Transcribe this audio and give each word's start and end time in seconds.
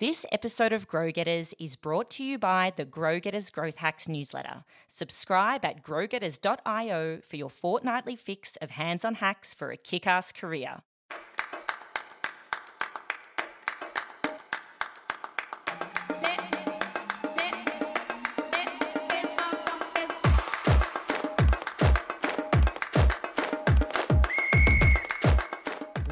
This 0.00 0.26
episode 0.32 0.72
of 0.72 0.88
Grow 0.88 1.12
Getters 1.12 1.54
is 1.60 1.76
brought 1.76 2.10
to 2.12 2.24
you 2.24 2.36
by 2.36 2.72
the 2.74 2.84
Grow 2.84 3.20
Getters 3.20 3.48
Growth 3.48 3.78
Hacks 3.78 4.08
newsletter. 4.08 4.64
Subscribe 4.88 5.64
at 5.64 5.84
growgetters.io 5.84 7.20
for 7.20 7.36
your 7.36 7.48
fortnightly 7.48 8.16
fix 8.16 8.56
of 8.56 8.72
hands 8.72 9.04
on 9.04 9.14
hacks 9.14 9.54
for 9.54 9.70
a 9.70 9.76
kick 9.76 10.04
ass 10.04 10.32
career. 10.32 10.82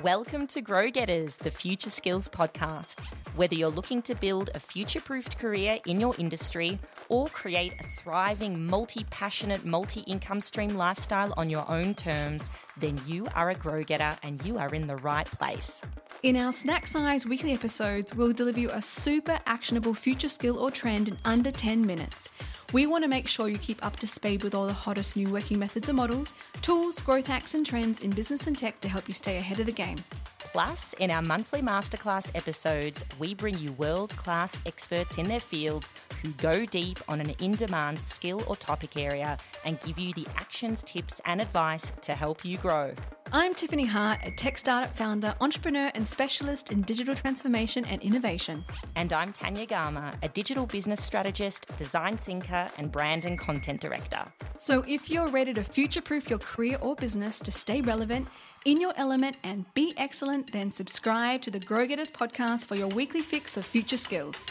Welcome 0.03 0.48
to 0.48 0.61
Grow 0.61 0.91
Getters, 0.91 1.37
the 1.37 1.53
Future 1.53 1.89
Skills 1.89 2.29
Podcast. 2.29 2.98
Whether 3.37 3.55
you're 3.55 3.68
looking 3.71 4.03
to 4.03 4.17
build 4.17 4.50
a 4.53 4.59
future 4.59 5.00
proofed 5.00 5.39
career 5.39 5.79
in 5.86 6.00
your 6.00 6.13
industry 6.18 6.81
or 7.09 7.29
create 7.29 7.75
a 7.79 7.85
thriving, 7.85 8.67
multi 8.67 9.04
passionate, 9.11 9.64
multi 9.64 10.00
income 10.00 10.40
stream 10.40 10.71
lifestyle 10.71 11.32
on 11.36 11.49
your 11.49 11.71
own 11.71 11.95
terms, 11.95 12.50
then 12.76 13.00
you 13.07 13.29
are 13.36 13.50
a 13.50 13.54
Grow 13.54 13.85
Getter 13.85 14.18
and 14.25 14.45
you 14.45 14.59
are 14.59 14.75
in 14.75 14.89
the 14.89 14.96
right 14.96 15.26
place. 15.26 15.82
In 16.25 16.37
our 16.37 16.50
snack 16.50 16.89
size 16.89 17.25
weekly 17.25 17.53
episodes, 17.53 18.12
we'll 18.12 18.32
deliver 18.32 18.59
you 18.59 18.71
a 18.71 18.82
super 18.82 19.39
actionable 19.46 19.95
future 19.95 20.29
skill 20.29 20.59
or 20.59 20.73
trend 20.73 21.07
in 21.07 21.18
under 21.25 21.53
10 21.53 21.87
minutes. 21.87 22.29
We 22.72 22.86
want 22.86 23.04
to 23.04 23.08
make 23.08 23.29
sure 23.29 23.50
you 23.50 23.58
keep 23.58 23.85
up 23.85 23.96
to 23.99 24.07
speed 24.07 24.43
with 24.43 24.54
all 24.54 24.67
the 24.67 24.72
hottest 24.72 25.14
new 25.14 25.29
working 25.29 25.58
methods 25.58 25.90
and 25.90 25.96
models, 25.96 26.32
tools, 26.62 26.98
growth 27.00 27.26
hacks, 27.26 27.53
and 27.53 27.67
trends 27.67 28.00
in 28.00 28.08
business 28.08 28.46
and 28.46 28.57
tech 28.57 28.81
to 28.81 28.89
help 28.89 29.08
you 29.08 29.12
stay 29.12 29.36
ahead 29.36 29.61
of 29.61 29.67
the 29.67 29.72
game. 29.72 29.98
Plus, 30.39 30.95
in 30.95 31.11
our 31.11 31.21
monthly 31.21 31.61
masterclass 31.61 32.31
episodes, 32.34 33.05
we 33.19 33.34
bring 33.34 33.58
you 33.58 33.72
world 33.72 34.17
class 34.17 34.58
experts 34.64 35.19
in 35.19 35.28
their 35.28 35.39
fields 35.39 35.95
who 36.22 36.31
go 36.33 36.64
deep 36.64 36.98
on 37.08 37.20
an 37.20 37.34
in 37.41 37.53
demand 37.53 38.03
skill 38.03 38.43
or 38.47 38.56
topic 38.56 38.97
area 38.97 39.37
and 39.67 39.78
give 39.81 39.98
you 39.98 40.15
the 40.15 40.27
actions, 40.37 40.83
tips, 40.83 41.20
and 41.27 41.43
advice 41.43 41.93
to 42.00 42.15
help 42.15 42.43
you 42.43 42.56
grow. 42.56 42.95
I'm 43.34 43.55
Tiffany 43.55 43.86
Hart, 43.86 44.19
a 44.25 44.30
tech 44.30 44.58
startup 44.58 44.94
founder, 44.94 45.34
entrepreneur, 45.41 45.91
and 45.94 46.06
specialist 46.06 46.70
in 46.70 46.83
digital 46.83 47.14
transformation 47.14 47.83
and 47.86 48.02
innovation. 48.02 48.62
And 48.94 49.11
I'm 49.11 49.33
Tanya 49.33 49.64
Gama, 49.64 50.12
a 50.22 50.28
digital 50.28 50.66
business 50.66 51.02
strategist, 51.02 51.66
design 51.78 52.19
thinker, 52.19 52.70
and 52.77 52.92
brand 52.92 53.25
and 53.25 53.38
content 53.38 53.80
director. 53.80 54.22
So 54.55 54.84
if 54.86 55.08
you're 55.08 55.28
ready 55.28 55.55
to 55.55 55.64
future 55.64 56.03
proof 56.03 56.28
your 56.28 56.41
career 56.41 56.77
or 56.83 56.94
business 56.94 57.41
to 57.41 57.53
stay 57.53 57.80
relevant, 57.80 58.28
in 58.66 58.78
your 58.78 58.92
element, 58.98 59.38
and 59.42 59.64
be 59.72 59.94
excellent, 59.97 60.53
then 60.53 60.70
subscribe 60.70 61.41
to 61.41 61.50
the 61.50 61.58
Grow 61.58 61.86
Getters 61.86 62.10
podcast 62.10 62.66
for 62.66 62.75
your 62.75 62.88
weekly 62.88 63.22
fix 63.22 63.56
of 63.56 63.64
future 63.64 63.97
skills. 63.97 64.44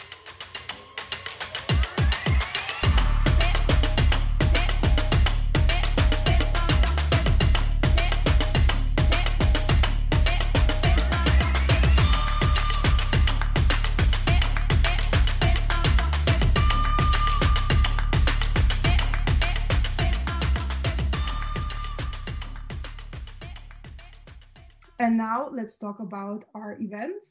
And 24.98 25.16
now 25.16 25.48
let's 25.52 25.78
talk 25.78 26.00
about 26.00 26.44
our 26.54 26.76
event 26.80 27.24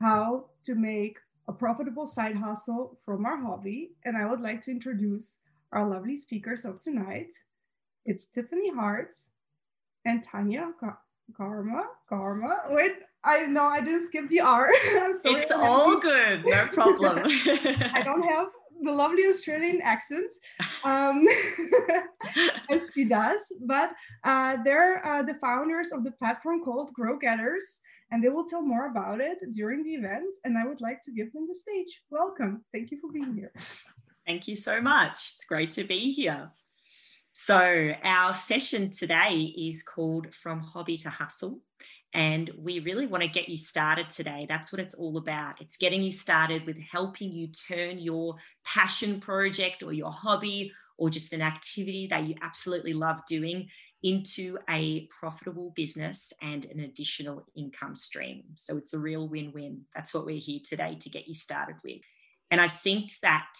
how 0.00 0.46
to 0.64 0.74
make 0.74 1.16
a 1.48 1.52
profitable 1.52 2.06
side 2.06 2.36
hustle 2.36 2.98
from 3.04 3.24
our 3.24 3.36
hobby. 3.36 3.92
And 4.04 4.16
I 4.16 4.26
would 4.26 4.40
like 4.40 4.60
to 4.62 4.70
introduce 4.70 5.38
our 5.72 5.88
lovely 5.88 6.16
speakers 6.16 6.64
of 6.64 6.80
tonight. 6.80 7.30
It's 8.04 8.26
Tiffany 8.26 8.70
Hart 8.72 9.14
and 10.04 10.22
Tanya 10.22 10.72
Karma. 11.36 11.84
Karma. 12.08 12.62
Wait, 12.70 12.92
I 13.24 13.46
know 13.46 13.64
I 13.64 13.80
didn't 13.80 14.06
skip 14.06 14.28
the 14.28 14.40
R. 14.40 14.70
I'm 14.92 15.14
sorry. 15.14 15.40
It's 15.40 15.50
all 15.50 15.98
good. 15.98 16.44
No 16.46 16.66
problem. 16.72 17.22
I 17.24 18.02
don't 18.04 18.22
have 18.22 18.48
the 18.82 18.92
lovely 18.92 19.26
Australian 19.26 19.80
accent, 19.82 20.32
um, 20.84 21.26
as 22.70 22.90
she 22.94 23.04
does. 23.04 23.52
But 23.60 23.92
uh, 24.24 24.56
they're 24.64 25.04
uh, 25.04 25.22
the 25.22 25.34
founders 25.34 25.92
of 25.92 26.04
the 26.04 26.12
platform 26.12 26.62
called 26.64 26.92
Grow 26.92 27.18
Getters, 27.18 27.80
and 28.10 28.22
they 28.22 28.28
will 28.28 28.46
tell 28.46 28.62
more 28.62 28.90
about 28.90 29.20
it 29.20 29.38
during 29.52 29.82
the 29.82 29.94
event. 29.94 30.36
And 30.44 30.56
I 30.56 30.66
would 30.66 30.80
like 30.80 31.00
to 31.02 31.12
give 31.12 31.32
them 31.32 31.46
the 31.48 31.54
stage. 31.54 32.00
Welcome. 32.10 32.64
Thank 32.72 32.90
you 32.90 32.98
for 33.00 33.10
being 33.12 33.34
here. 33.34 33.52
Thank 34.26 34.48
you 34.48 34.56
so 34.56 34.80
much. 34.80 35.32
It's 35.34 35.44
great 35.44 35.70
to 35.72 35.84
be 35.84 36.10
here. 36.10 36.50
So, 37.32 37.92
our 38.02 38.32
session 38.32 38.90
today 38.90 39.52
is 39.58 39.82
called 39.82 40.34
From 40.34 40.60
Hobby 40.60 40.96
to 40.98 41.10
Hustle. 41.10 41.60
And 42.14 42.50
we 42.56 42.78
really 42.80 43.06
want 43.06 43.22
to 43.22 43.28
get 43.28 43.48
you 43.48 43.56
started 43.56 44.08
today. 44.08 44.46
That's 44.48 44.72
what 44.72 44.80
it's 44.80 44.94
all 44.94 45.18
about. 45.18 45.60
It's 45.60 45.76
getting 45.76 46.02
you 46.02 46.10
started 46.10 46.64
with 46.64 46.78
helping 46.80 47.30
you 47.32 47.48
turn 47.48 47.98
your 47.98 48.36
passion 48.64 49.20
project 49.20 49.82
or 49.82 49.92
your 49.92 50.12
hobby 50.12 50.72
or 50.98 51.10
just 51.10 51.32
an 51.32 51.42
activity 51.42 52.06
that 52.08 52.24
you 52.24 52.34
absolutely 52.40 52.94
love 52.94 53.20
doing 53.28 53.68
into 54.02 54.56
a 54.70 55.06
profitable 55.06 55.72
business 55.74 56.32
and 56.40 56.64
an 56.66 56.80
additional 56.80 57.44
income 57.56 57.96
stream. 57.96 58.44
So 58.54 58.76
it's 58.76 58.92
a 58.92 58.98
real 58.98 59.28
win 59.28 59.52
win. 59.52 59.82
That's 59.94 60.14
what 60.14 60.26
we're 60.26 60.38
here 60.38 60.60
today 60.66 60.96
to 61.00 61.10
get 61.10 61.26
you 61.26 61.34
started 61.34 61.76
with. 61.84 62.00
And 62.50 62.60
I 62.60 62.68
think 62.68 63.12
that 63.22 63.52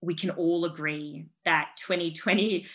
we 0.00 0.14
can 0.14 0.30
all 0.30 0.64
agree 0.64 1.26
that 1.44 1.70
2020 1.78 2.66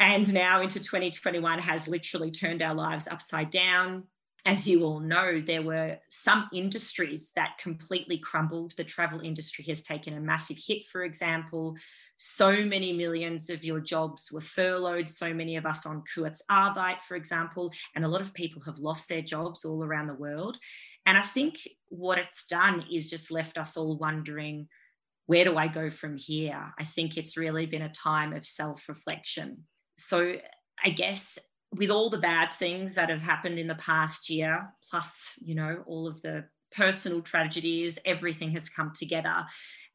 and 0.00 0.32
now 0.32 0.62
into 0.62 0.78
2021 0.78 1.58
has 1.58 1.88
literally 1.88 2.30
turned 2.30 2.62
our 2.62 2.74
lives 2.74 3.08
upside 3.08 3.50
down. 3.50 4.04
As 4.46 4.66
you 4.66 4.84
all 4.84 5.00
know, 5.00 5.40
there 5.40 5.62
were 5.62 5.98
some 6.08 6.48
industries 6.52 7.32
that 7.34 7.58
completely 7.58 8.18
crumbled. 8.18 8.74
The 8.76 8.84
travel 8.84 9.20
industry 9.20 9.64
has 9.64 9.82
taken 9.82 10.14
a 10.14 10.20
massive 10.20 10.56
hit, 10.56 10.86
for 10.86 11.02
example. 11.02 11.76
So 12.16 12.64
many 12.64 12.92
millions 12.92 13.50
of 13.50 13.64
your 13.64 13.80
jobs 13.80 14.30
were 14.32 14.40
furloughed. 14.40 15.08
So 15.08 15.34
many 15.34 15.56
of 15.56 15.66
us 15.66 15.84
on 15.84 16.04
Kurzarbeit, 16.14 17.00
for 17.00 17.16
example, 17.16 17.72
and 17.94 18.04
a 18.04 18.08
lot 18.08 18.20
of 18.20 18.32
people 18.32 18.62
have 18.62 18.78
lost 18.78 19.08
their 19.08 19.22
jobs 19.22 19.64
all 19.64 19.84
around 19.84 20.06
the 20.06 20.14
world. 20.14 20.58
And 21.06 21.18
I 21.18 21.22
think 21.22 21.68
what 21.88 22.18
it's 22.18 22.46
done 22.46 22.84
is 22.90 23.10
just 23.10 23.30
left 23.30 23.58
us 23.58 23.76
all 23.76 23.98
wondering 23.98 24.68
where 25.26 25.44
do 25.44 25.58
I 25.58 25.68
go 25.68 25.90
from 25.90 26.16
here? 26.16 26.72
I 26.78 26.84
think 26.84 27.16
it's 27.16 27.36
really 27.36 27.66
been 27.66 27.82
a 27.82 27.92
time 27.92 28.32
of 28.32 28.46
self 28.46 28.88
reflection 28.88 29.64
so 29.98 30.36
I 30.82 30.90
guess 30.90 31.38
with 31.72 31.90
all 31.90 32.08
the 32.08 32.18
bad 32.18 32.52
things 32.52 32.94
that 32.94 33.10
have 33.10 33.22
happened 33.22 33.58
in 33.58 33.66
the 33.66 33.74
past 33.74 34.30
year, 34.30 34.72
plus, 34.90 35.32
you 35.40 35.54
know, 35.54 35.82
all 35.86 36.06
of 36.06 36.22
the 36.22 36.44
personal 36.74 37.20
tragedies, 37.20 37.98
everything 38.06 38.52
has 38.52 38.68
come 38.68 38.92
together. 38.94 39.44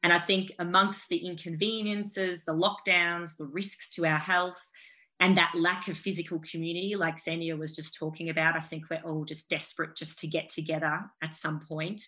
And 0.02 0.12
I 0.12 0.18
think 0.18 0.52
amongst 0.58 1.08
the 1.08 1.26
inconveniences, 1.26 2.44
the 2.44 2.52
lockdowns, 2.52 3.36
the 3.36 3.46
risks 3.46 3.90
to 3.90 4.06
our 4.06 4.18
health, 4.18 4.68
and 5.20 5.36
that 5.36 5.54
lack 5.56 5.88
of 5.88 5.96
physical 5.96 6.40
community, 6.40 6.96
like 6.96 7.18
Xenia 7.18 7.56
was 7.56 7.74
just 7.74 7.96
talking 7.96 8.28
about, 8.28 8.56
I 8.56 8.60
think 8.60 8.84
we're 8.90 9.00
all 9.04 9.24
just 9.24 9.48
desperate 9.48 9.96
just 9.96 10.18
to 10.20 10.26
get 10.26 10.48
together 10.48 11.00
at 11.22 11.34
some 11.34 11.60
point. 11.60 12.02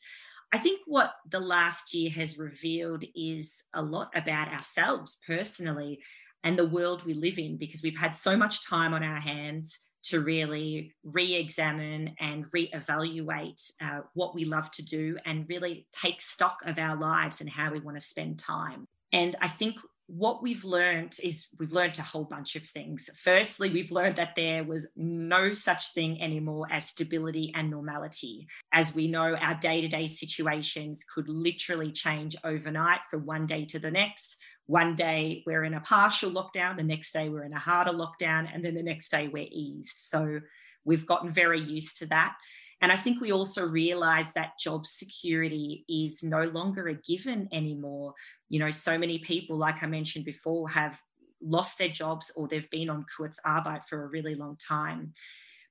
I 0.52 0.58
think 0.58 0.80
what 0.86 1.12
the 1.28 1.40
last 1.40 1.94
year 1.94 2.10
has 2.10 2.38
revealed 2.38 3.04
is 3.14 3.64
a 3.74 3.82
lot 3.82 4.10
about 4.14 4.52
ourselves 4.52 5.18
personally 5.26 6.00
and 6.46 6.56
the 6.56 6.64
world 6.64 7.04
we 7.04 7.12
live 7.12 7.40
in 7.40 7.56
because 7.56 7.82
we've 7.82 7.98
had 7.98 8.14
so 8.14 8.36
much 8.36 8.64
time 8.64 8.94
on 8.94 9.02
our 9.02 9.18
hands 9.18 9.80
to 10.04 10.20
really 10.20 10.94
re 11.02 11.34
examine 11.34 12.14
and 12.20 12.46
re 12.52 12.70
evaluate 12.72 13.60
uh, 13.82 14.02
what 14.14 14.32
we 14.32 14.44
love 14.44 14.70
to 14.70 14.84
do 14.84 15.18
and 15.26 15.48
really 15.48 15.88
take 15.90 16.20
stock 16.20 16.58
of 16.64 16.78
our 16.78 16.94
lives 16.94 17.41
and 17.41 17.50
how 17.50 17.72
we 17.72 17.80
want 17.80 17.97
to 17.97 18.00
spend 18.04 18.38
time. 18.38 18.86
And 19.12 19.34
I 19.41 19.48
think 19.48 19.74
what 20.06 20.41
we've 20.41 20.65
learned 20.65 21.16
is 21.24 21.48
we've 21.59 21.72
learned 21.72 21.98
a 21.98 22.03
whole 22.03 22.22
bunch 22.22 22.54
of 22.54 22.62
things. 22.62 23.10
Firstly, 23.24 23.68
we've 23.68 23.91
learned 23.91 24.15
that 24.15 24.36
there 24.36 24.62
was 24.62 24.88
no 24.94 25.53
such 25.53 25.94
thing 25.94 26.22
anymore 26.22 26.68
as 26.71 26.88
stability 26.88 27.53
and 27.56 27.68
normality. 27.68 28.47
As 28.72 28.94
we 28.94 29.09
know, 29.09 29.34
our 29.34 29.54
day 29.54 29.80
to 29.80 29.88
day 29.88 30.06
situations 30.06 31.04
could 31.12 31.28
literally 31.28 31.91
change 31.91 32.36
overnight 32.44 33.00
from 33.10 33.26
one 33.26 33.47
day 33.47 33.65
to 33.65 33.80
the 33.80 33.91
next 33.91 34.36
one 34.66 34.95
day 34.95 35.42
we're 35.47 35.65
in 35.65 35.74
a 35.74 35.80
partial 35.80 36.30
lockdown, 36.30 36.77
the 36.77 36.83
next 36.83 37.13
day 37.13 37.28
we're 37.28 37.45
in 37.45 37.53
a 37.53 37.59
harder 37.59 37.92
lockdown, 37.92 38.48
and 38.53 38.65
then 38.65 38.74
the 38.74 38.83
next 38.83 39.10
day 39.10 39.28
we're 39.28 39.48
eased. 39.51 39.98
So 39.98 40.41
we've 40.84 41.07
gotten 41.07 41.33
very 41.33 41.60
used 41.60 41.98
to 41.98 42.07
that. 42.07 42.36
And 42.83 42.92
I 42.92 42.97
think 42.97 43.21
we 43.21 43.33
also 43.33 43.66
realize 43.66 44.34
that 44.34 44.59
job 44.59 44.86
security 44.86 45.84
is 45.89 46.22
no 46.22 46.45
longer 46.45 46.89
a 46.89 46.95
given 46.95 47.48
anymore. 47.53 48.15
You 48.48 48.59
know, 48.59 48.71
so 48.71 48.98
many 48.98 49.18
people, 49.18 49.57
like 49.57 49.83
I 49.83 49.86
mentioned 49.86 50.24
before, 50.24 50.69
have 50.71 51.01
lost 51.41 51.78
their 51.78 51.89
jobs 51.89 52.30
or 52.36 52.48
they've 52.48 52.71
been 52.71 52.91
on 52.91 53.07
Kurzarbeit 53.07 53.86
for 53.86 54.04
a 54.04 54.09
really 54.09 54.34
long 54.34 54.57
time. 54.57 55.15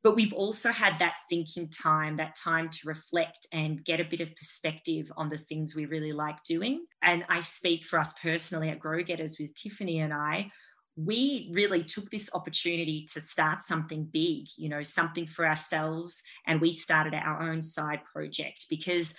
But 0.05 0.15
we've 0.15 0.33
also 0.33 0.71
had 0.71 0.99
that 0.99 1.15
thinking 1.27 1.67
time, 1.67 2.17
that 2.17 2.35
time 2.35 2.69
to 2.69 2.87
reflect 2.87 3.47
and 3.51 3.83
get 3.83 3.99
a 3.99 4.03
bit 4.03 4.21
of 4.21 4.35
perspective 4.35 5.11
on 5.17 5.29
the 5.29 5.37
things 5.37 5.75
we 5.75 5.87
really 5.87 6.11
like 6.11 6.43
doing. 6.43 6.85
And 7.01 7.25
I 7.27 7.39
speak 7.39 7.83
for 7.83 7.97
us 7.97 8.13
personally 8.21 8.69
at 8.69 8.77
Grow 8.77 9.01
Getters 9.01 9.39
with 9.39 9.55
Tiffany 9.55 10.01
and 10.01 10.13
I. 10.13 10.51
We 10.95 11.49
really 11.55 11.83
took 11.83 12.11
this 12.11 12.29
opportunity 12.35 13.07
to 13.13 13.19
start 13.19 13.61
something 13.61 14.03
big, 14.03 14.45
you 14.57 14.69
know, 14.69 14.83
something 14.83 15.25
for 15.25 15.43
ourselves. 15.43 16.21
And 16.45 16.61
we 16.61 16.71
started 16.71 17.15
our 17.15 17.41
own 17.41 17.63
side 17.63 18.03
project 18.03 18.67
because 18.69 19.15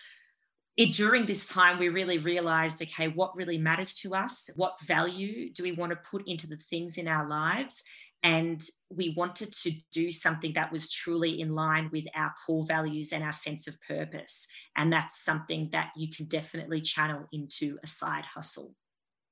it, 0.77 0.93
during 0.93 1.27
this 1.27 1.49
time, 1.49 1.81
we 1.81 1.89
really 1.89 2.19
realized 2.19 2.81
okay, 2.81 3.09
what 3.09 3.35
really 3.35 3.59
matters 3.59 3.93
to 3.97 4.15
us? 4.15 4.51
What 4.55 4.81
value 4.83 5.53
do 5.53 5.65
we 5.65 5.73
want 5.73 5.91
to 5.91 5.97
put 5.97 6.29
into 6.29 6.47
the 6.47 6.59
things 6.59 6.97
in 6.97 7.09
our 7.09 7.27
lives? 7.27 7.83
And 8.23 8.61
we 8.91 9.15
wanted 9.17 9.53
to 9.63 9.73
do 9.93 10.11
something 10.11 10.55
that 10.55 10.73
was 10.73 10.91
truly 10.91 11.41
in 11.41 11.55
line 11.55 11.91
with 11.93 12.07
our 12.15 12.35
core 12.45 12.65
values 12.67 13.13
and 13.13 13.23
our 13.23 13.33
sense 13.33 13.69
of 13.69 13.81
purpose. 13.87 14.49
And 14.77 14.93
that's 14.93 15.23
something 15.23 15.69
that 15.73 15.91
you 15.97 16.09
can 16.11 16.27
definitely 16.27 16.81
channel 16.81 17.29
into 17.33 17.79
a 17.85 17.87
side 17.87 18.25
hustle. 18.25 18.75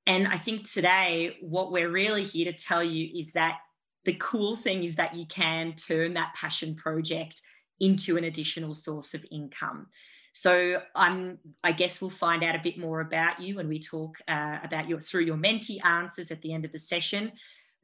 And 0.07 0.27
I 0.27 0.37
think 0.37 0.69
today, 0.71 1.37
what 1.41 1.71
we're 1.71 1.89
really 1.89 2.23
here 2.23 2.51
to 2.51 2.57
tell 2.57 2.83
you 2.83 3.09
is 3.17 3.33
that 3.33 3.57
the 4.05 4.13
cool 4.13 4.55
thing 4.55 4.83
is 4.83 4.95
that 4.95 5.15
you 5.15 5.25
can 5.25 5.73
turn 5.73 6.13
that 6.13 6.33
passion 6.35 6.75
project 6.75 7.41
into 7.79 8.17
an 8.17 8.23
additional 8.23 8.75
source 8.75 9.13
of 9.13 9.25
income. 9.31 9.87
So 10.31 10.81
I'm, 10.93 11.39
I 11.63 11.71
guess 11.71 12.01
we'll 12.01 12.09
find 12.09 12.43
out 12.43 12.55
a 12.55 12.61
bit 12.63 12.77
more 12.77 12.99
about 12.99 13.39
you 13.39 13.55
when 13.55 13.67
we 13.67 13.79
talk 13.79 14.17
uh, 14.27 14.59
about 14.63 14.87
your 14.87 14.99
through 14.99 15.23
your 15.23 15.37
Menti 15.37 15.79
answers 15.79 16.29
at 16.29 16.41
the 16.41 16.53
end 16.53 16.65
of 16.65 16.71
the 16.71 16.77
session. 16.77 17.31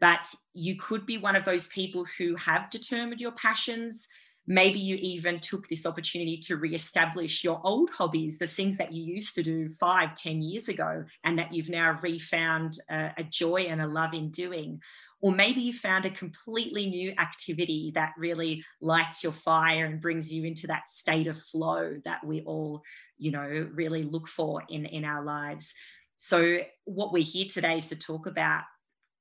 But 0.01 0.33
you 0.53 0.75
could 0.75 1.05
be 1.05 1.19
one 1.19 1.35
of 1.35 1.45
those 1.45 1.67
people 1.67 2.05
who 2.17 2.35
have 2.35 2.71
determined 2.71 3.21
your 3.21 3.31
passions. 3.31 4.09
Maybe 4.47 4.79
you 4.79 4.95
even 4.95 5.39
took 5.39 5.67
this 5.67 5.85
opportunity 5.85 6.37
to 6.47 6.57
reestablish 6.57 7.43
your 7.43 7.61
old 7.63 7.91
hobbies, 7.91 8.39
the 8.39 8.47
things 8.47 8.77
that 8.77 8.91
you 8.91 9.03
used 9.03 9.35
to 9.35 9.43
do 9.43 9.69
five, 9.79 10.15
ten 10.15 10.41
years 10.41 10.67
ago, 10.67 11.05
and 11.23 11.37
that 11.37 11.53
you've 11.53 11.69
now 11.69 11.99
refound 12.01 12.79
a, 12.89 13.11
a 13.19 13.23
joy 13.23 13.67
and 13.69 13.79
a 13.79 13.87
love 13.87 14.15
in 14.15 14.31
doing. 14.31 14.81
Or 15.21 15.31
maybe 15.31 15.61
you 15.61 15.71
found 15.71 16.05
a 16.05 16.09
completely 16.09 16.87
new 16.87 17.13
activity 17.19 17.91
that 17.93 18.13
really 18.17 18.65
lights 18.81 19.23
your 19.23 19.33
fire 19.33 19.85
and 19.85 20.01
brings 20.01 20.33
you 20.33 20.45
into 20.45 20.65
that 20.65 20.87
state 20.87 21.27
of 21.27 21.37
flow 21.37 22.01
that 22.05 22.25
we 22.25 22.41
all, 22.41 22.81
you 23.19 23.29
know, 23.29 23.69
really 23.71 24.01
look 24.01 24.27
for 24.27 24.63
in, 24.67 24.85
in 24.85 25.05
our 25.05 25.23
lives. 25.23 25.75
So, 26.17 26.59
what 26.85 27.13
we're 27.13 27.23
here 27.23 27.45
today 27.47 27.77
is 27.77 27.89
to 27.89 27.95
talk 27.95 28.25
about 28.25 28.63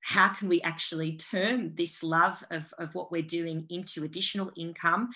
how 0.02 0.28
can 0.28 0.48
we 0.48 0.62
actually 0.62 1.16
turn 1.16 1.72
this 1.74 2.02
love 2.02 2.42
of, 2.50 2.72
of 2.78 2.94
what 2.94 3.12
we're 3.12 3.22
doing 3.22 3.66
into 3.68 4.04
additional 4.04 4.50
income 4.56 5.10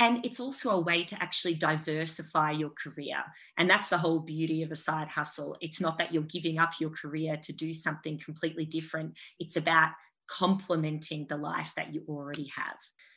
and 0.00 0.24
it's 0.24 0.40
also 0.40 0.70
a 0.70 0.80
way 0.80 1.04
to 1.04 1.22
actually 1.22 1.54
diversify 1.54 2.52
your 2.52 2.70
career. 2.70 3.18
And 3.58 3.68
that's 3.68 3.90
the 3.90 3.98
whole 3.98 4.20
beauty 4.20 4.62
of 4.62 4.70
a 4.70 4.76
side 4.76 5.08
hustle. 5.08 5.58
It's 5.60 5.78
not 5.78 5.98
that 5.98 6.10
you're 6.10 6.22
giving 6.22 6.58
up 6.58 6.72
your 6.80 6.88
career 6.88 7.36
to 7.36 7.52
do 7.52 7.74
something 7.74 8.18
completely 8.18 8.64
different, 8.64 9.14
it's 9.38 9.56
about 9.56 9.90
complementing 10.26 11.26
the 11.28 11.36
life 11.36 11.72
that 11.76 11.92
you 11.92 12.02
already 12.08 12.50
have. 12.56 12.76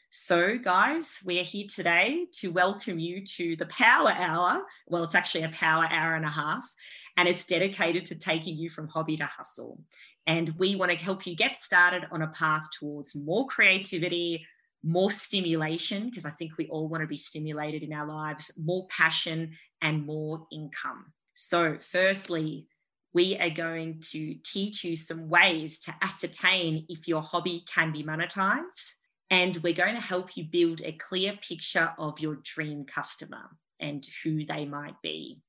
So, 0.10 0.58
guys, 0.58 1.22
we 1.26 1.40
are 1.40 1.44
here 1.44 1.68
today 1.74 2.28
to 2.34 2.52
welcome 2.52 3.00
you 3.00 3.26
to 3.38 3.56
the 3.56 3.66
Power 3.66 4.12
Hour. 4.12 4.64
Well, 4.88 5.04
it's 5.04 5.16
actually 5.16 5.44
a 5.44 5.50
power 5.50 5.88
hour 5.90 6.16
and 6.16 6.26
a 6.26 6.30
half, 6.30 6.70
and 7.18 7.28
it's 7.28 7.46
dedicated 7.46 8.06
to 8.08 8.16
taking 8.16 8.58
you 8.58 8.70
from 8.70 8.90
hobby 8.90 9.18
to 9.18 9.26
hustle. 9.26 9.80
And 10.26 10.54
we 10.58 10.76
want 10.76 10.92
to 10.92 10.98
help 10.98 11.28
you 11.28 11.36
get 11.36 11.58
started 11.58 12.08
on 12.12 12.22
a 12.22 12.28
path 12.28 12.64
towards 12.80 13.16
more 13.16 13.46
creativity, 13.48 14.46
more 14.84 15.12
stimulation, 15.12 16.10
because 16.10 16.26
I 16.26 16.30
think 16.30 16.58
we 16.58 16.68
all 16.68 16.88
want 16.88 17.02
to 17.02 17.08
be 17.08 17.18
stimulated 17.18 17.84
in 17.84 17.94
our 17.94 18.08
lives, 18.08 18.52
more 18.58 18.88
passion, 18.88 19.52
and 19.82 20.06
more 20.06 20.48
income. 20.52 21.14
So, 21.34 21.78
firstly, 21.80 22.68
we 23.14 23.38
are 23.38 23.50
going 23.50 24.00
to 24.12 24.36
teach 24.44 24.84
you 24.84 24.96
some 24.96 25.30
ways 25.30 25.80
to 25.82 25.94
ascertain 26.02 26.86
if 26.90 27.08
your 27.08 27.22
hobby 27.22 27.64
can 27.68 27.92
be 27.92 28.04
monetized. 28.04 28.94
And 29.30 29.58
we're 29.58 29.74
going 29.74 29.96
to 29.96 30.02
help 30.02 30.36
you 30.36 30.46
build 30.46 30.82
a 30.82 30.92
clear 30.94 31.34
picture 31.34 31.92
of 31.98 32.20
your 32.20 32.38
dream 32.44 32.86
customer 32.86 33.50
and 33.80 34.06
who 34.24 34.46
they 34.46 34.66
might 34.66 35.02
be. 35.02 35.42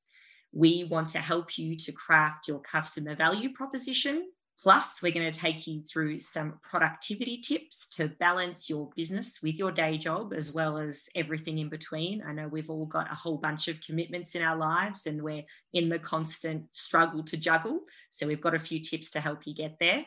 We 0.52 0.84
want 0.84 1.08
to 1.10 1.18
help 1.18 1.58
you 1.58 1.76
to 1.76 1.92
craft 1.92 2.48
your 2.48 2.60
customer 2.60 3.14
value 3.14 3.52
proposition 3.52 4.30
Plus, 4.62 5.02
we're 5.02 5.12
going 5.12 5.30
to 5.30 5.38
take 5.38 5.66
you 5.66 5.82
through 5.82 6.18
some 6.18 6.58
productivity 6.62 7.38
tips 7.38 7.88
to 7.88 8.08
balance 8.08 8.70
your 8.70 8.88
business 8.96 9.40
with 9.42 9.58
your 9.58 9.72
day 9.72 9.98
job, 9.98 10.32
as 10.32 10.52
well 10.52 10.78
as 10.78 11.08
everything 11.14 11.58
in 11.58 11.68
between. 11.68 12.22
I 12.26 12.32
know 12.32 12.48
we've 12.48 12.70
all 12.70 12.86
got 12.86 13.10
a 13.10 13.14
whole 13.14 13.36
bunch 13.36 13.68
of 13.68 13.80
commitments 13.80 14.34
in 14.34 14.42
our 14.42 14.56
lives 14.56 15.06
and 15.06 15.22
we're 15.22 15.44
in 15.72 15.88
the 15.88 15.98
constant 15.98 16.64
struggle 16.72 17.22
to 17.24 17.36
juggle. 17.36 17.80
So, 18.10 18.26
we've 18.26 18.40
got 18.40 18.54
a 18.54 18.60
few 18.60 18.80
tips 18.80 19.10
to 19.12 19.20
help 19.20 19.46
you 19.46 19.54
get 19.54 19.76
there, 19.80 20.06